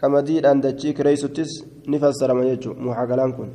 [0.00, 1.50] qamadiidhaan dachii kireessuttis
[1.90, 3.48] ni fassarama jechuudha muhaakalaan kun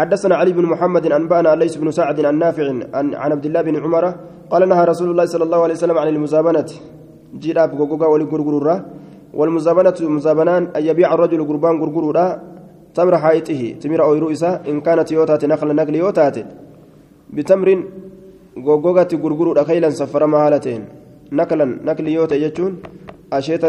[0.00, 3.76] حدثنا علي بن محمد أنبأنا ليس بن سعد عن نافع عن, عن عبد الله بن
[3.84, 4.04] عمر
[4.52, 6.70] قال نهى رسول الله صلى الله عليه وسلم عن المزابنة.
[7.42, 8.76] جيراب غوغا ولغرغرورا.
[9.38, 12.26] والمزابنة مزابنان أن يبيع الرجل قربان غرغرورا
[12.96, 13.62] تمر حائطه.
[13.82, 16.36] تمر أو رؤسا إن كانت يوتات نخل نقل يوتات.
[17.36, 17.68] بتمر
[18.66, 20.82] غوغا غرغرورا خيلا سفر مهالتين.
[21.32, 22.72] نقلا نقل يوتا يجون.
[23.32, 23.64] أشيت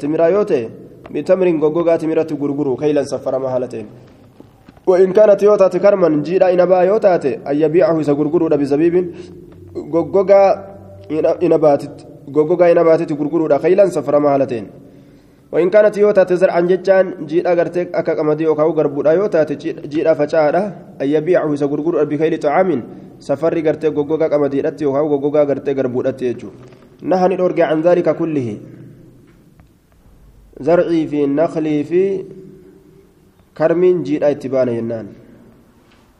[0.00, 0.60] تمر يوتا
[1.12, 3.86] بتمر غوغا تمرة غرغرو خيلا سفر مهالتين.
[4.86, 8.94] وإن كانت يوتات كرما جيدا إنبا يوتات أن يبيعه سغرغرو بزبيب.
[9.92, 10.42] غوغا
[11.46, 11.96] إنباتت
[12.34, 14.66] غوغا إنباتت غرغرو خيلا سفر مهالتين.
[15.52, 19.52] وإن كانت يوتات زرعا ججان جيدا غرتك أكا قمدي وكاو غربودا يوتات
[19.92, 20.62] جيدا فچادا
[21.02, 22.82] أن يبيعه سغرغرو بخيل طعام.
[23.18, 26.48] سفر غرتك غوغا قمدي دتي وكاو غوغا غرتك غربودا يجو
[27.02, 28.58] نهني دورغي عن ذلك كله.
[30.60, 32.24] زرعي في نخلي في
[33.58, 35.06] كرمين جيدا اتبانا ينان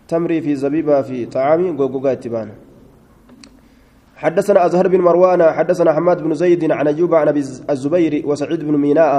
[0.09, 2.55] تمري في زبيبة في طعامي غوغوغا اتبانا
[4.23, 7.41] حدثنا أزهر بن مروان حدثنا حماد بن زيد عن أيوب عن أبي
[7.75, 9.13] الزبير وسعيد بن ميناء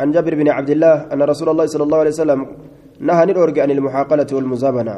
[0.00, 2.40] عن جابر بن عبد الله أن رسول الله صلى الله عليه وسلم
[3.00, 4.96] نهى نرجع عن المحاقلة والمزابنة.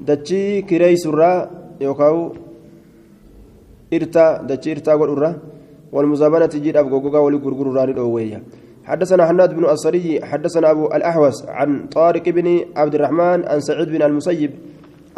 [0.00, 1.32] دتشي كري سرا
[1.80, 2.16] يوكاو
[3.96, 5.30] إرتا دتشي إرتا والأرة
[5.92, 7.92] والمزابنة جيد أبو غوغا ولي غرغر راني
[8.90, 14.02] حدثنا حناد بن الصري حدثنا أبو الأحوس عن طارق بن عبد الرحمن عن سعيد بن
[14.02, 14.50] المسيب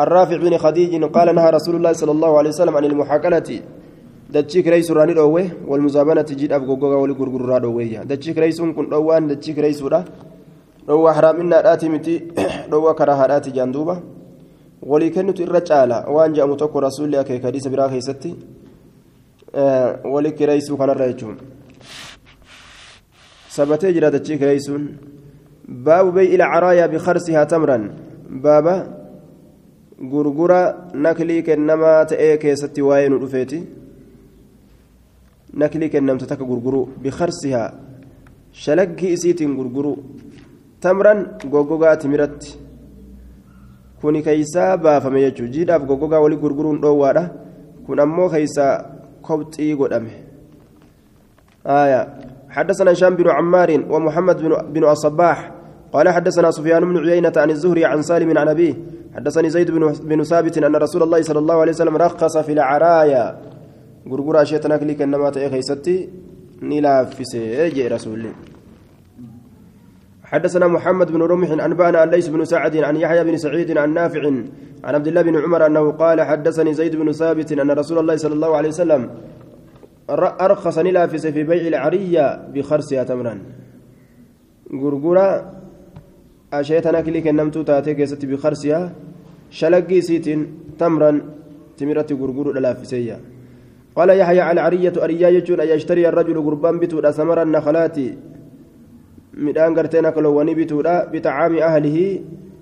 [0.01, 3.49] الرافع بن خديج قال نهى رسول الله صلى الله عليه وسلم عن المحاكلة
[4.35, 9.27] دتشيك رئيس راني دوه والمزابنة جيد أبو غوغا ولي غرغر دوه دتشيك رئيس كن دوان
[9.31, 10.05] دتشيك رئيس را
[10.89, 12.15] دوه حرام إن آتي متي
[12.71, 13.97] دوه كراهة آتي جاندوبة.
[14.83, 18.35] ولي كنت الرجالة وان جاء متوكو رسول الله كي كديس براخي ستي.
[19.55, 21.37] آه ولي كرئيس كان الرجل
[23.55, 24.85] sabatee jira dachii kireeysuun
[25.85, 27.85] baabu bey'ila caraayaa bikarsihaa tamran
[28.45, 28.75] baaba
[30.13, 30.61] gurgura
[31.05, 33.59] naklii kennamaa ta'ee keessatti waa'ee nu dhufeeti
[35.61, 37.69] naklii kennamte takka gurguruu bikarsihaa
[38.65, 39.99] shalaggii isiitiin gurguruu
[40.83, 41.21] tamran
[41.53, 42.59] goggogaa timiratti
[44.01, 47.25] kuni keeysaa baafame jechuu jiidhaaf goggogaa wali gurguruun dhoowwaadha
[47.87, 48.67] كن أمو خيسا
[49.23, 50.11] كوبتي قدامه
[51.67, 52.01] آية
[52.53, 54.37] حدثنا هشام بن عمار ومحمد
[54.73, 55.53] بن, الصباح
[55.93, 58.75] قال حدثنا سفيان بن عيينة عن الزهري عن سالم عن أبيه.
[59.17, 59.71] حدثني زيد
[60.05, 63.25] بن, ثابت أن رسول الله صلى الله عليه وسلم رخص في العرايا.
[64.09, 66.09] غرغرة شيطان كليك إنما تأخيستي
[66.63, 68.33] نلا في سيجي رسول الله
[70.25, 74.23] حدثنا محمد بن رمح أنبانا عن ليس بن سعد عن يحيى بن سعيد عن نافع
[74.85, 78.35] عن عبد الله بن عمر أنه قال حدثني زيد بن ثابت أن رسول الله صلى
[78.35, 79.11] الله عليه وسلم
[80.11, 83.39] أرخص نلافس في بيع العرية بخرسها تمرا
[84.75, 85.53] غرغرة
[86.53, 88.93] أشيتنا كليك النمتو تاتي كيست بخرسها
[89.51, 90.27] شلقي سيت
[90.79, 91.21] تمرا
[91.79, 93.17] تمرة غرغر لافسية
[93.97, 97.99] قال يحيى على عرية أريا يجون أن يشتري الرجل قربان بتودا ثمر النخلات
[99.33, 102.05] midhaan garteen akka loowwanii bituudha bitacaami ahlihi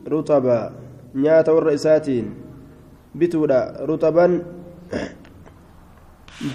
[0.06, 0.70] ruxaba
[1.14, 2.30] nyaata warra isaatiin
[3.14, 4.38] bituudha ruxaban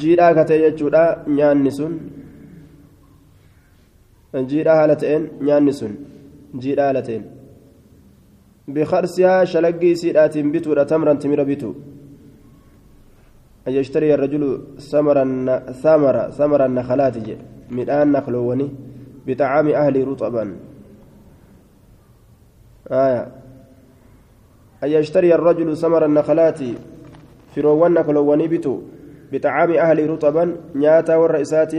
[0.01, 1.03] jiidhaa katee jechuudha
[1.38, 1.93] nyaanni sun
[4.51, 5.97] jiidhaa haala ta'een nyaanni sun
[6.61, 7.25] jiidhaa haala ta'een
[8.77, 11.75] bikarsihaa shalaggii isiidhaatiin bituudha tamran timira bitu
[13.67, 14.43] أن يشتري الرجل
[14.77, 15.17] ثمر
[15.83, 17.17] ثمر ثمر النخلات
[17.71, 18.67] مدان نخلوني
[19.27, 20.55] بطعام أهل رطبا
[22.91, 23.21] آية
[24.83, 26.59] أن يشتري الرجل ثمر النخلات
[27.55, 28.81] في روان نخلوني بتو
[29.32, 31.73] بطعام أهل رطبا نياتا والرئيسات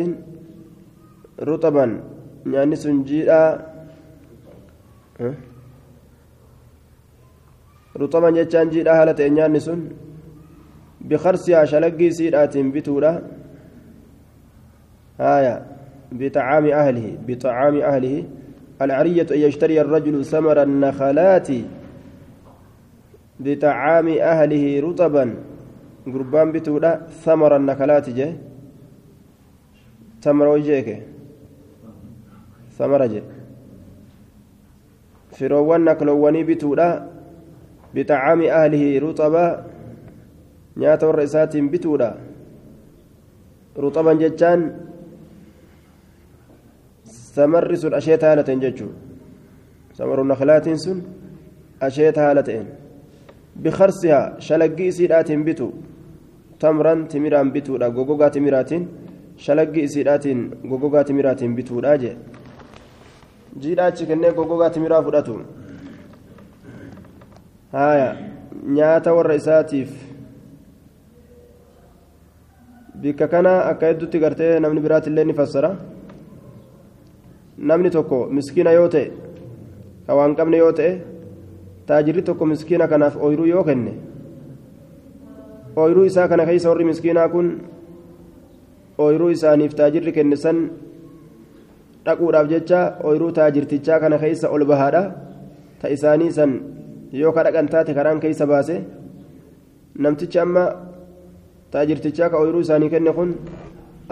[1.40, 2.01] رطبا.
[2.47, 3.66] يعني سنجيئا
[7.97, 9.88] رطبا جتان جيئا هالة يعني سن.
[11.64, 13.22] شلقي سيئات بتولا
[15.20, 15.66] آية
[16.12, 17.18] بطعام أهله.
[17.28, 18.24] بطعام أهله.
[18.82, 21.49] العرية أن يشتري الرجل ثمر النخلات.
[23.40, 25.55] بطعام أهله رطبا.
[26.07, 26.90] قربان بتولا
[27.24, 28.28] ثمر النخلات جه
[30.22, 30.88] تمر وجهك
[32.78, 33.22] ثمر جه
[35.36, 36.88] فروان نكلواني بتولا
[37.94, 39.46] بطعام أهله رطبا
[40.76, 42.09] nyaata warra isaatiin bituudha
[43.76, 44.61] ruxaban jechaan
[47.34, 48.96] samarri sun asheeta haala ta'en jechuudha
[49.98, 50.98] samaru naklaatiin sun
[51.88, 52.66] asheeta haala ta'en
[53.62, 55.72] bikarsihaa shalaggii isiidhaatiin bitu
[56.59, 57.90] tamran timiraan bituudha.
[57.90, 58.88] Gogogaa timiraatiin
[59.36, 62.16] shalaggii isiidhaatiin gogogaa timiraatiin bituudha jee.
[63.61, 65.40] Jiidhaa achi kennee gogogaa timiraa fudhatu.
[67.72, 68.16] Haaya
[68.78, 69.90] nyaata warra isaatiif
[73.00, 75.76] bikka kana akka hedduutti gartee namni biraatillee ni fassara.
[77.59, 79.11] Namni tokko miskiina yoo ta'e
[80.07, 80.90] ka waan qabne yoo ta'e
[81.86, 83.92] taajirri tokko miskiina kanaaf ooyiruu yoo kenne
[85.76, 87.48] ooyiruu isaa kana keessa warri miskiinaa kun
[89.04, 90.58] ooyiruu isaaniif taajirri kenne san
[92.06, 95.02] dhaquudhaaf jecha ooyiruu taajirtichaa kana keessa ol bahaadha
[95.80, 96.52] ta isaanii san
[97.20, 98.76] yoo ka dhaqan taate karaan keessa baase
[100.02, 100.64] namtichi amma
[101.72, 103.30] taajirtichaa ka ooyiruu isaanii kenne kun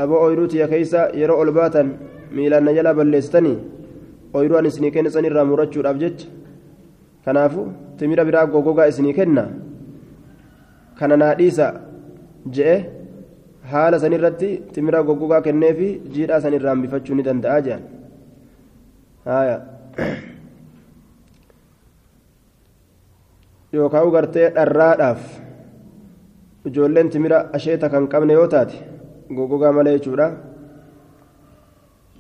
[0.03, 1.89] aboo ooyiruu tiyya keessa yeroo ol baatan
[2.37, 3.59] miilaan na jalaa balleessitanii
[4.37, 6.27] ooyiruu an isinii kenne san irraa murachuudhaaf jecha
[7.25, 7.63] kanaafu
[7.99, 9.45] timira biraa gogogaa isinii kenna
[10.99, 11.67] kana naa dhiisa
[12.57, 12.77] je'e
[13.73, 17.85] haala san irratti timira gogogaa kenneefi jiidhaa san irraa hambifachuu ni danda'a jedhan
[19.29, 19.57] haaya
[23.77, 25.23] yookaan gartee dharraadhaaf
[26.71, 28.77] ijoolleen timira asheeta kan qabne yoo taate
[29.37, 30.27] gogogaa malee jechuudha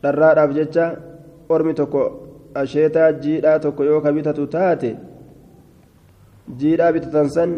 [0.02, 0.86] dharraadhaaf jecha
[1.56, 2.02] ormi tokko
[2.62, 4.12] asheetaa jiidhaa tokko yoo ka
[4.56, 4.90] taate
[6.60, 7.50] jiidhaa bitatan san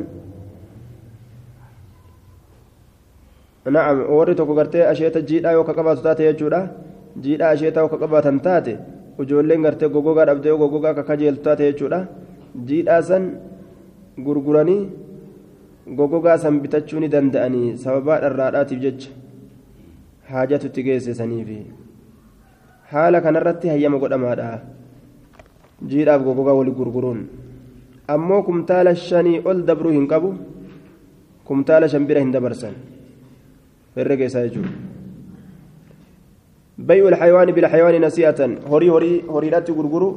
[3.66, 6.60] na'am warri tokko gartee asheeta jiidhaa yoo ka qabaatu taate jechuudha.
[7.22, 8.78] Jiidhaa asheetaa yoo ka qabaatan taate
[9.22, 11.98] ijoolleen gartee gogogaa dhabdee yoo gogogaa ka kajeeltu taate jechuudha.
[12.68, 13.24] Jiidhaa san
[14.24, 14.82] gurguranii
[15.98, 19.10] gogogaa san bitachuu ni danda'anii sababaa dharraadhaatiif jecha
[20.30, 21.60] haajatu itti geessisaniifi.
[22.92, 24.60] Haala kanarratti hayyama godhamaadha.
[25.90, 27.20] Jiidhaaf gogogaa wali gurguruun.
[28.14, 30.36] Ammoo kumtaala shanii ol dabruu hin qabu.
[31.44, 32.74] Kumtaala shan bira hin dabarsan
[33.96, 34.72] herrega isaa jechuudha
[36.78, 40.08] bay'u alxayawaani bilxayawaani nasi'atan horii horii horiidhatti gurguru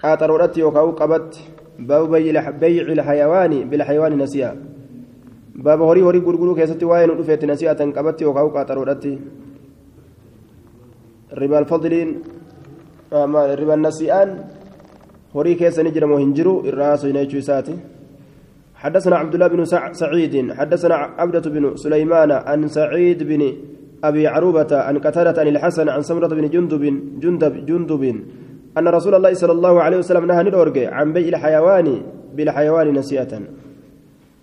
[0.00, 2.10] qaaxaroodhatti yookaan qabatti باب
[2.58, 4.50] بيع الحيوان بالحيوان نسيا
[5.54, 9.18] باب هوري هوري غرغرو كيستي واي ندفت نسيئة قبتي وكاو قاطرودتي
[11.38, 12.08] ربا الفضلين
[13.12, 14.28] ما ربا النسيان
[15.34, 16.66] هوري كيس نجرم هنجرو.
[16.66, 17.74] الرأس ينيچو ساتي.
[18.78, 19.60] حدثنا عبد الله بن
[20.02, 23.42] سعيد حدثنا عبدة بن سليمان عن سعيد بن
[24.04, 26.82] أبي عروبة عن قتادة عن الحسن عن سمرة بن جندب
[27.22, 28.02] جندب جندب
[28.78, 31.88] أن رسول الله صلى الله عليه وسلم نهى ندورج عن بيع الحيوان
[32.36, 33.32] بالحيوان نسيئة.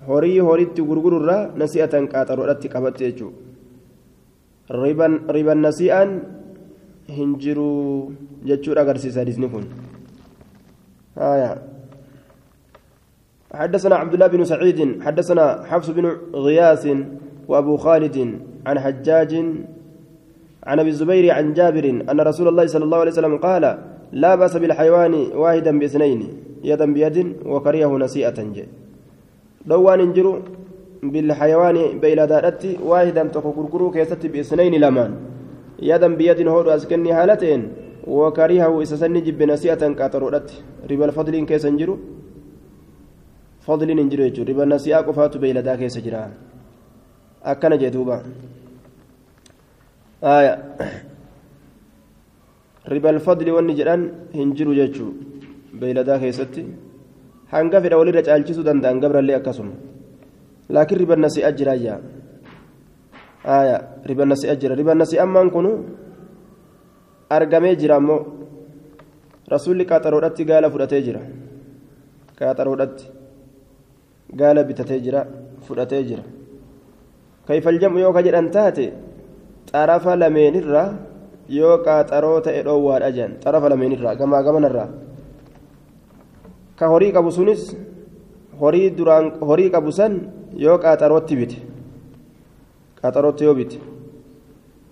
[0.08, 3.38] horii horiitti gurgururraa nasi'atan qaaxaroodhatti qabatte jechuudha
[5.38, 6.12] riban nasi'aan
[7.18, 7.70] hin jiru
[8.50, 9.66] jechuudha agarsiisa hadisni kun
[13.56, 16.06] حدثنا عبد الله بن سعيد حدثنا حفص بن
[16.46, 16.84] غياث
[17.48, 18.18] وابو خالد
[18.66, 19.32] عن حجاج
[20.64, 23.64] عن ابي الزبير عن جابر ان رسول الله صلى الله عليه وسلم قال
[24.12, 26.22] لا باس بالحيوان واحدا باثنين
[26.64, 28.66] يدا بيد وكريه نسيئه جي
[30.16, 30.32] jiru
[31.14, 35.14] bilhayawaani beeyladaadhatti waahidan tokko gurguruu keessatti biisnayni lamaan
[35.90, 37.64] yadan biyyadin hodhu as kenni haala ta'een
[38.08, 41.12] wakarihahu isa sanni jibbe nasi'atan qaxaroodhatti ribal
[43.66, 46.22] fadliin hin jiru jechuudha riba nasi'aa qofaatu beeyladaa keessa jira
[47.52, 48.18] akkana jee duuba
[52.94, 54.02] ribal fadli wanni jedhan
[54.38, 55.12] hin jiru jechuu
[55.80, 56.64] beeyladaa keessatti
[57.54, 59.76] hanga fedha walirra caalchisuu danda'an gabrallee akkasuma
[60.76, 62.00] laakiin ribanna si'a jira yaa
[63.58, 63.78] aya
[64.10, 65.72] ribanna si'a jira ribanna si'ammaan kunu
[67.38, 68.22] argamee jira ammoo
[69.54, 71.22] rasuulli qaaxaroodhatti gaala fudhatee jira
[72.40, 73.06] qaaxaroodhatti
[74.40, 75.22] gaala bitatee jira
[75.66, 76.24] fudhatee jira
[77.48, 78.86] kayfaljamu yoo ka jedhan taate
[79.72, 80.88] xarafa lameenirraa
[81.58, 84.90] yoo qaaxaroo ta'e dhoowwaadha jedhan xarafa lameenirraa gamaa gamanarraa
[86.80, 87.62] ka horii qabu sunis
[88.62, 90.14] horii duraan horii qabu san
[90.66, 91.58] yoo qaaxarootti bite
[93.02, 93.78] qaaxarootti yoo bite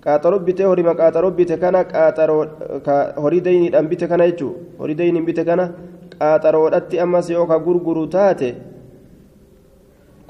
[0.03, 1.79] qaaxaroo bitee horima qaaxaroo bite kana
[3.23, 5.65] horii dayniidhaan bite kana jechuun horii dayniin bite kana
[6.19, 8.49] qaaxaroodhatti ammas yoo ka gurguru taate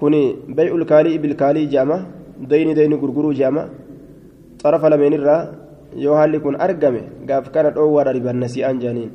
[0.03, 0.21] kuni
[0.57, 1.97] bay'ul kaalii bilkaalii jedhama
[2.51, 3.63] dayni dayni gurguruu jedhama
[4.63, 5.41] xarafa lameenirraa
[6.05, 9.11] yoo haalli kun argame gaaf kana dhoowwaadha ribanna si'aan jedhaniin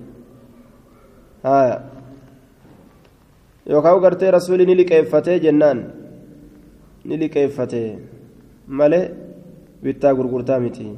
[1.45, 1.77] haaya.
[3.69, 5.79] yookaan gartee rasuuli ni liqeeffatee jennaan
[7.05, 7.89] ni liqeeffatee
[8.81, 9.05] malee
[9.85, 10.89] bittaa gurgurtaa miti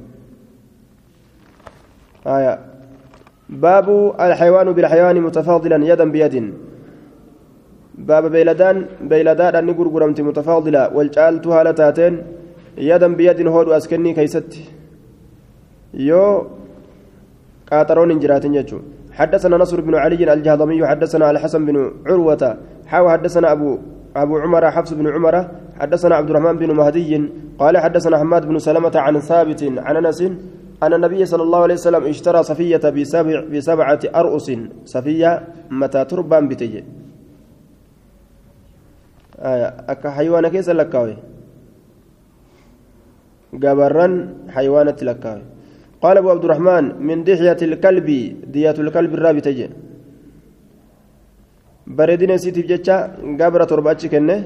[3.62, 6.47] baabu alxayawaanu bilxayawaani mutafaadilan yadan biyadin
[9.63, 12.15] ni gurguramti mutafaadila wal caaltu haala taateen
[12.77, 14.63] yadan biyadin hoodhu as kennii keeysatti
[16.09, 16.47] yoo
[17.71, 21.77] qaaxaroon hin jiraatin jechuudha حدثنا نصر بن علي الجهضمي حدثنا الحسن بن
[22.07, 23.79] عروة حاو حدثنا أبو
[24.17, 25.35] أبو عمر حفص بن عمر
[25.81, 27.13] حدثنا عبد الرحمن بن مهدي
[27.59, 30.21] قال حدثنا حماد بن سلمة عن ثابت عن أنس
[30.83, 34.49] أن النبي صلى الله عليه وسلم اشترى صفية بسبع بسبعة أرؤس
[34.85, 36.85] صفية متى تربان بتجي.
[39.41, 41.16] أكا حيوان كيس لكاوي
[43.62, 44.12] جبران
[44.55, 45.43] حيوانة لكاوي
[46.03, 48.09] قال أبو عبد الرحمن من دحية الكلب
[48.53, 49.68] دية الكلب الرابط تجي
[51.97, 52.97] bareedina isiitiif jecha
[53.38, 54.36] gabra torba achi kenne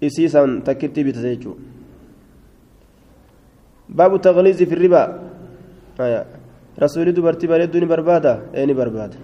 [0.00, 1.62] isiisan takkitti bitate jechuudha
[3.88, 5.08] baabu taqliizii fi ribaa
[6.82, 9.16] rasuulli dubartii bareedduu ni barbaada ee ni barbaada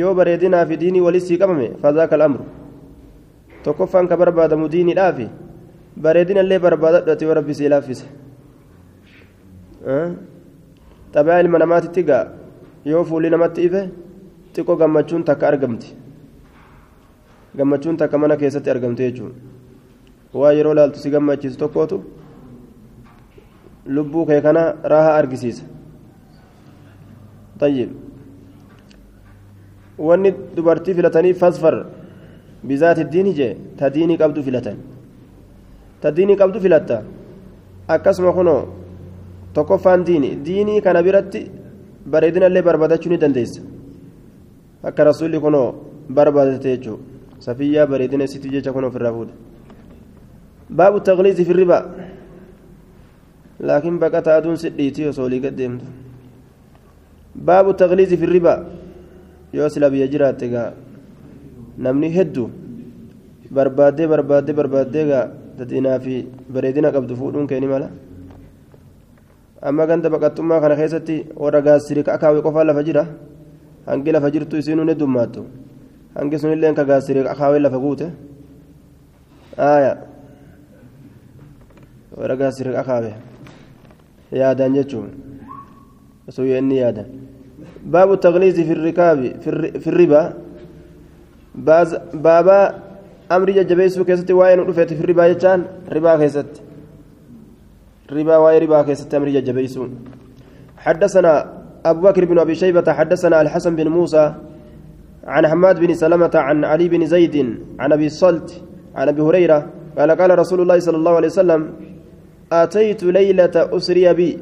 [0.00, 2.44] yoo bareedinaa fi diinii walisii qabame fazaaka al'amru.
[3.64, 5.26] Tokkoffaan ka barbaadamu diiniidhaafi
[5.96, 8.06] bareedina illee barbaadadhati yoo rabbi sii laaffise
[11.14, 12.24] xabaa ilma namaatitti gaa.
[12.84, 13.82] Yoo fuulli namatti ife
[14.54, 15.88] xiqqoo gammachuun takka argamti.
[17.56, 19.34] Gammachuun takka mana keessatti argamte jechuudha
[20.34, 22.02] waa yeroo laaltu si gammachiisu tokkootu
[23.86, 24.62] lubbuu kee kana
[24.92, 25.64] raaha argisiisa.
[27.58, 27.90] Tayyib
[30.08, 31.74] wanni dubartii filatanii fasfar
[32.68, 34.76] bizaati diini jee ta diinii qabdu filatan
[36.00, 36.96] ta diinii qabdu filatta
[37.94, 38.62] akkasuma kunoo
[39.54, 41.40] tokkoffaan diini diinii kana biratti
[42.12, 43.62] bareedina illee barbaadachuu ni dandeessa
[44.88, 45.68] akka rasuulli kunoo
[46.16, 47.02] barbaadate jechuudha
[47.46, 49.34] safiyyaa bareedina isitti jecha kun ofirraa fuudha
[50.78, 51.78] baabu taqliizi fi riba
[53.68, 55.86] laakiin baqata aduun sidhiitii osoo olii gaddeemtu
[57.48, 58.54] baabu taqliizi fi riba
[59.52, 60.72] yoo sila biyya jiraatte gaa
[61.78, 62.48] namni hedduu
[63.56, 65.24] barbaaddee barbaaddee barbaaddee gaa
[65.58, 66.14] dadinaa fi
[66.54, 67.88] bareedina qabdu fuudhuun keeni mala
[69.62, 73.02] amma ganda baqattummaa kana keessatti warra gaasirii akaawee qofaa lafa jira
[73.86, 75.42] hangi lafa jirtu isiinuu ni dummaattu
[76.16, 78.06] hangi sunillee ka gaasirii akaawee lafa guute
[79.58, 79.92] aaya
[82.18, 83.14] warra gaasirii akaawee
[84.40, 85.10] yaadan jechuun
[86.28, 87.06] osoo inni yaadan
[87.90, 89.28] taqliizi fi rikaabi
[89.82, 90.32] fi ribaa
[92.14, 92.74] baabaa
[93.28, 96.60] amri jajjabeessuu keessatti waa'ee nu dhufeeti fi ribaa jechaan ribaa keessatti
[98.08, 99.88] ribaa waa'ee ribaa keessatti amri jajjabeessuu
[100.82, 101.32] حدثنا
[101.86, 104.34] أبو بكر بن أبي شيبة حدثنا الحسن بن موسى
[105.24, 107.36] عن حماد بن سلمة عن علي بن زيد
[107.78, 108.62] عن أبي الصلت
[108.94, 109.66] عن أبي هريرة
[109.98, 111.60] قال قال رسول الله صلى الله عليه وسلم
[112.52, 114.38] أتيت ليلة أسري بي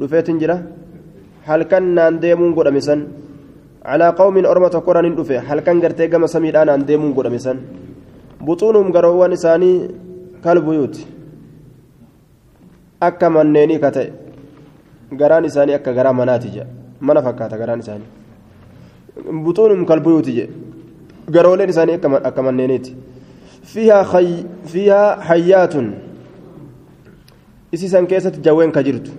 [0.00, 0.58] رفيت جرة
[1.48, 3.00] نديمون قد مسن
[3.90, 7.56] على قوم أرمى قران رفي هل كان قرتي قم سميد أنا نديمون قد مسن
[8.46, 9.72] بطونهم قروان إساني
[10.44, 10.96] كالبيوت
[13.00, 14.12] akka manneenii ka ta'e
[15.20, 16.66] garaan isaanii akka garaa manaati jedha
[17.00, 18.08] mana fakkaata garaan isaanii
[19.44, 20.52] butuunum kalbuyuuti jedhe
[21.36, 21.96] garooleen isaanii
[22.30, 22.96] akka manneeniiti
[23.72, 25.88] fiihaa hayyaatun
[27.72, 29.10] isiisan keessatti jawween ka jirtu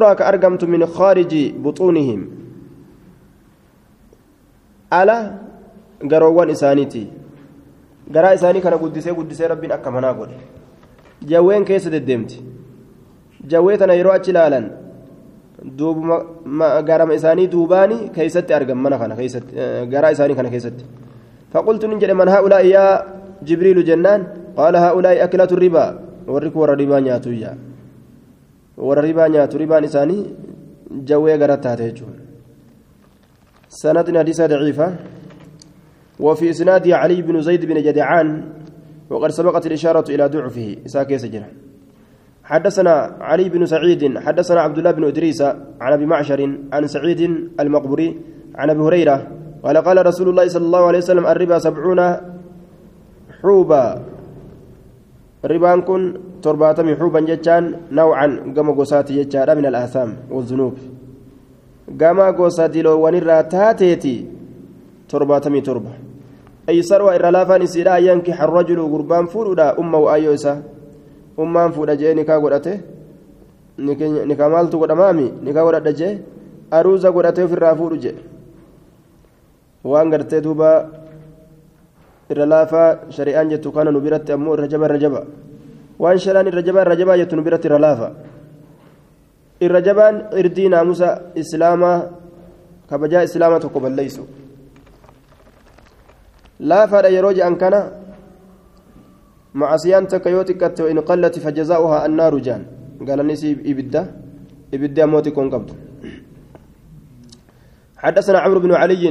[0.00, 2.26] ka argamtu min khaariji buxuunihim
[4.90, 5.38] ala
[6.04, 7.08] garoowwan isaaniiti
[8.10, 10.36] garaa isaanii kana guddisee guddisee rabbiin akka manaa godhe
[11.24, 12.42] jawween keessa deddeemti
[13.46, 14.70] jawwee tana yeroo achi ilaalan
[16.84, 19.54] garama isaanii duubaani keessatti argam mana kana keessatti
[19.90, 20.84] garaa isaanii kana keessatti
[21.52, 22.84] فقلت نجد من هؤلاء يا
[23.44, 24.20] جبريل جنان
[24.56, 25.86] قال هؤلاء أكلة الربا
[26.32, 27.30] ورك ور الربا نياتو
[28.78, 30.18] يا ور الربا نياتو ربا نساني
[31.08, 32.06] جوي غرتها تهجو
[33.68, 34.88] سند حديث ضعيفة
[36.20, 38.28] وفي إسناد علي بن زيد بن جدعان
[39.10, 41.48] وقد سبقت الإشارة إلى ضعفه إساك سجنه
[42.44, 45.42] حدثنا علي بن سعيد حدثنا عبد الله بن إدريس
[45.80, 46.40] عن أبي معشر
[46.72, 47.20] عن سعيد
[47.60, 48.20] المقبري
[48.54, 49.16] عن أبي هريرة
[49.64, 52.00] قال قال رسول الله صلى الله عليه وسلم الربا سبعون
[53.42, 54.02] حوبا
[55.44, 56.02] ربان كن
[56.44, 57.64] ترباتم حوبا جتان
[57.98, 58.26] نوعا
[58.56, 60.74] قام قصاتي جتان من الآثام والذنوب
[62.00, 64.16] قام قصاتي لو ونرى تاتيتي
[65.10, 65.92] ترباتمي تربة
[66.68, 70.54] أي سروى إرلافان إسيرا ينكح الرجل قربان فرودا أمه وآيوسا
[71.36, 72.72] ummaan fuudha jee nikaa godhate
[74.28, 76.12] nikaa maaltu godhamaami nikaa godhadha jee
[76.70, 78.16] aruuza godhatee ofirraa fuudhu jee
[79.84, 80.68] waan gartee duuba
[82.30, 85.24] irra laafaa shari'aan jettu kana nu biratti ammoo irra jaba irra jaba
[86.02, 88.08] waan shari'aan irra jaba irra jabaa jettu nu biratti irra laafa
[89.66, 91.08] irra jabaan irdii naamusa
[91.42, 91.98] islaamaa
[92.90, 94.22] kabajaa islaamaa tokko balleeysu
[96.70, 97.80] laafaadha yeroo je'an kana
[99.54, 102.62] معصيان تكيوتك وإن قلت فجزاؤها النار جان
[103.08, 104.02] قال نسي إبدا
[104.74, 105.70] إبدا موتي كون قبض
[107.96, 109.04] حدثنا عمرو بن علي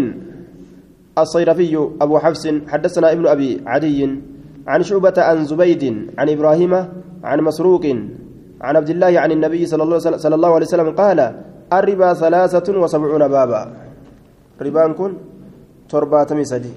[1.17, 3.99] الصيرفي أبو حفص حدثنا ابن أبي عدي
[4.67, 5.83] عن شعبة عن زبيد
[6.17, 6.73] عن إبراهيم
[7.23, 7.85] عن مسروق
[8.61, 9.99] عن عبد الله عن النبي صلى الله,
[10.55, 11.19] عليه وسلم قال
[11.73, 13.61] الربا ثلاثة وسبعون بابا.
[14.61, 15.11] ربان كن
[16.31, 16.73] مسدي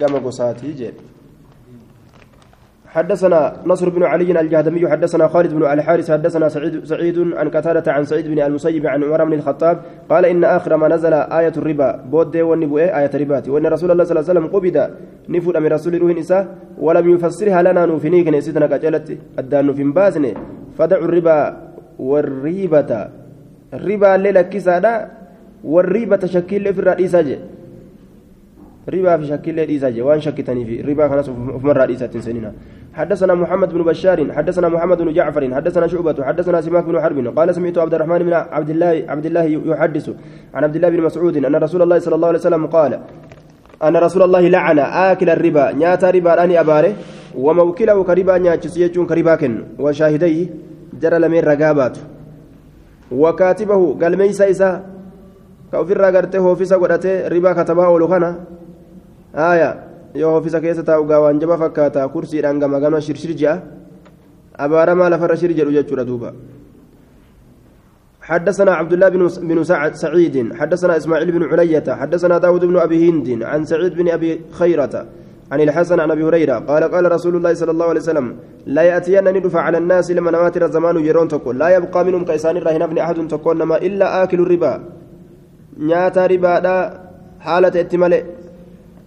[0.00, 0.94] قام قصاتي جيد
[2.96, 8.04] حدثنا نصر بن علي الجهدمي حدثنا خالد بن الحارث حدثنا سعيد سعيد عن قتادة عن
[8.04, 9.76] سعيد بن المسيب عن عمر بن الخطاب
[10.08, 14.12] قال إن آخر ما نزل آية الربا بود والنبوء آية الربا وأن رسول الله صلى
[14.20, 14.76] الله عليه وسلم قبض
[15.28, 16.42] نفر من رسول روح نساء
[16.78, 20.24] ولم يفسرها لنا نوفنيك نسيتنا كجلت الدان في بازن
[20.78, 21.38] فدعوا الربا
[21.98, 22.90] والريبة.
[23.74, 24.92] الربا الليلة كسادة
[25.64, 27.14] والريبة شكل في الرئيس
[28.88, 32.52] ربا في شكل إيزاجي وأن شكتني في ربا خلاص في مرة إيزا تنسيننا
[32.96, 37.54] حدثنا محمد بن بشار حدثنا محمد بن جعفر حدثنا شعبة حدثنا سماك بن حرب قال
[37.54, 40.06] سمعت عبد الرحمن بن عبد الله عبد الله يحدث
[40.54, 42.92] عن عبد الله بن مسعود أن رسول الله صلى الله عليه وسلم قال
[43.82, 46.92] أن رسول الله لعن آكل الربا نياتا ربا أني أباره
[47.36, 50.46] وموكله كربا نياتشس يجون كربا كن وشاهديه
[51.00, 51.98] جرى لمن رقابات.
[53.12, 54.70] وكاتبه قال ميسا إسا
[55.72, 58.30] كأفر قرته فيسا قدته ربا كتبه ولخنا.
[59.36, 59.85] آية.
[60.16, 63.54] Yoo ofiisa keessa taa'u gaawaan jaba fakkaata kursiidhaan gama gama shirshir ji'a
[64.58, 66.32] abaaramaa lafarra shir jedhu jechuudha duuba.
[68.26, 69.58] حدثنا عبد الله بن بن
[70.02, 74.94] سعيد حدثنا اسماعيل بن علية حدثنا داود بن ابي هند عن سعيد بن ابي خيرة
[75.52, 78.36] عن الحسن عن ابي هريره قال قال رسول الله صلى الله عليه وسلم
[78.66, 82.82] لا ياتين ندفع على الناس لما نواتر الزمان يرون تقول لا يبقى منهم كيسان الرهن
[82.82, 84.72] ابن احد تقول نما الا اكل الربا
[85.88, 86.54] نياتا ربا
[87.46, 88.22] حالة اتمالئ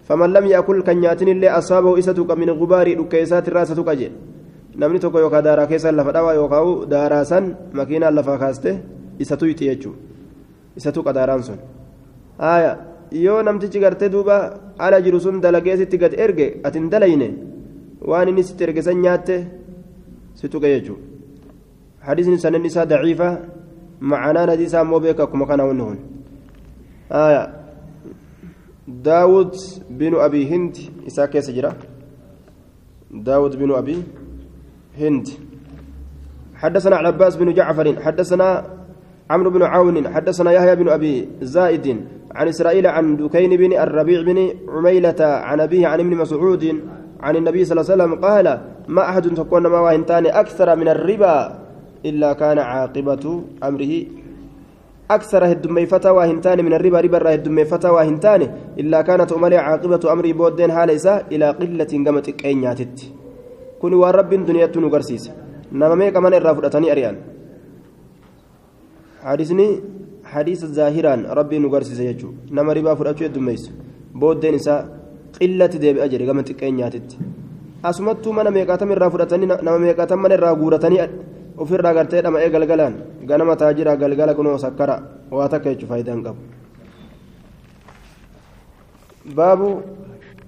[0.10, 3.46] فمن لم يأكل كان ياتين اللي أصابه إساتك من غبار ركيسات
[6.90, 8.70] daaraa san makiinaan lafaa kaaste
[9.20, 10.00] isatu iti jechuudha
[10.80, 11.60] isatu qadaaraan sun
[12.40, 12.72] haaya
[13.12, 14.36] yoo namtichi gartee duuba
[14.80, 17.30] ala jiru sun dalageesitti gad erge ati hin dalayne
[18.10, 19.36] waan inni sitti erge san nyaatte
[20.40, 21.04] si tuqe jechuudha
[22.08, 23.30] hadisni sanin isaa daciifa
[24.00, 26.00] macanaan hadiisaa immoo beeka akkuma kana wanni kun
[27.10, 27.59] haaya
[28.90, 29.56] داود
[29.90, 30.78] بن أبي هند
[31.08, 31.76] إساك سجرة
[33.12, 34.04] داود بن أبي
[34.98, 35.28] هند.
[36.56, 38.66] حدثنا العباس بن جعفر حدثنا
[39.30, 44.50] عمرو بن عون حدثنا يحيى بن أبي زائد عن إسرائيل عن دكين بن الربيع بن
[44.70, 46.82] عميلة عن أبيه عن ابن مسعود
[47.20, 51.60] عن النبي صلى الله عليه وسلم قال ما أحد تكون ما واهنتان أكثر من الربا
[52.06, 54.04] إلا كان عاقبة أمره
[55.11, 58.41] أكثر هدميفتا واهنتان من الربا ربا هدميفتا واهنتان
[58.81, 62.97] إلا كانت أمري عاقبة أمري بودين هاليسا إلى قلة قمت كينياتت
[63.81, 65.25] كن ورب دنيا نغرسيس
[65.81, 67.17] نما ميك من الرافضتني أريان
[69.29, 69.67] حديثني
[70.33, 73.65] حديث ظاهرا ربي نغرسيس يجو نما ربا فرأتو يدميس
[74.21, 74.75] بودين إسا
[75.41, 77.11] قلة ديب أجري قمت كينياتت
[77.89, 81.01] asumattuu mana meeqaatam irraa fudhatanii nama meeqaatam mana irraa guuratanii
[81.64, 82.94] ofirraa gartee dhama'ee galgalaan
[83.30, 84.96] ganama taajira galgala kunoo sakkara
[85.38, 86.42] waa takka jechuun faayidaa hin qabu
[89.38, 89.70] baabu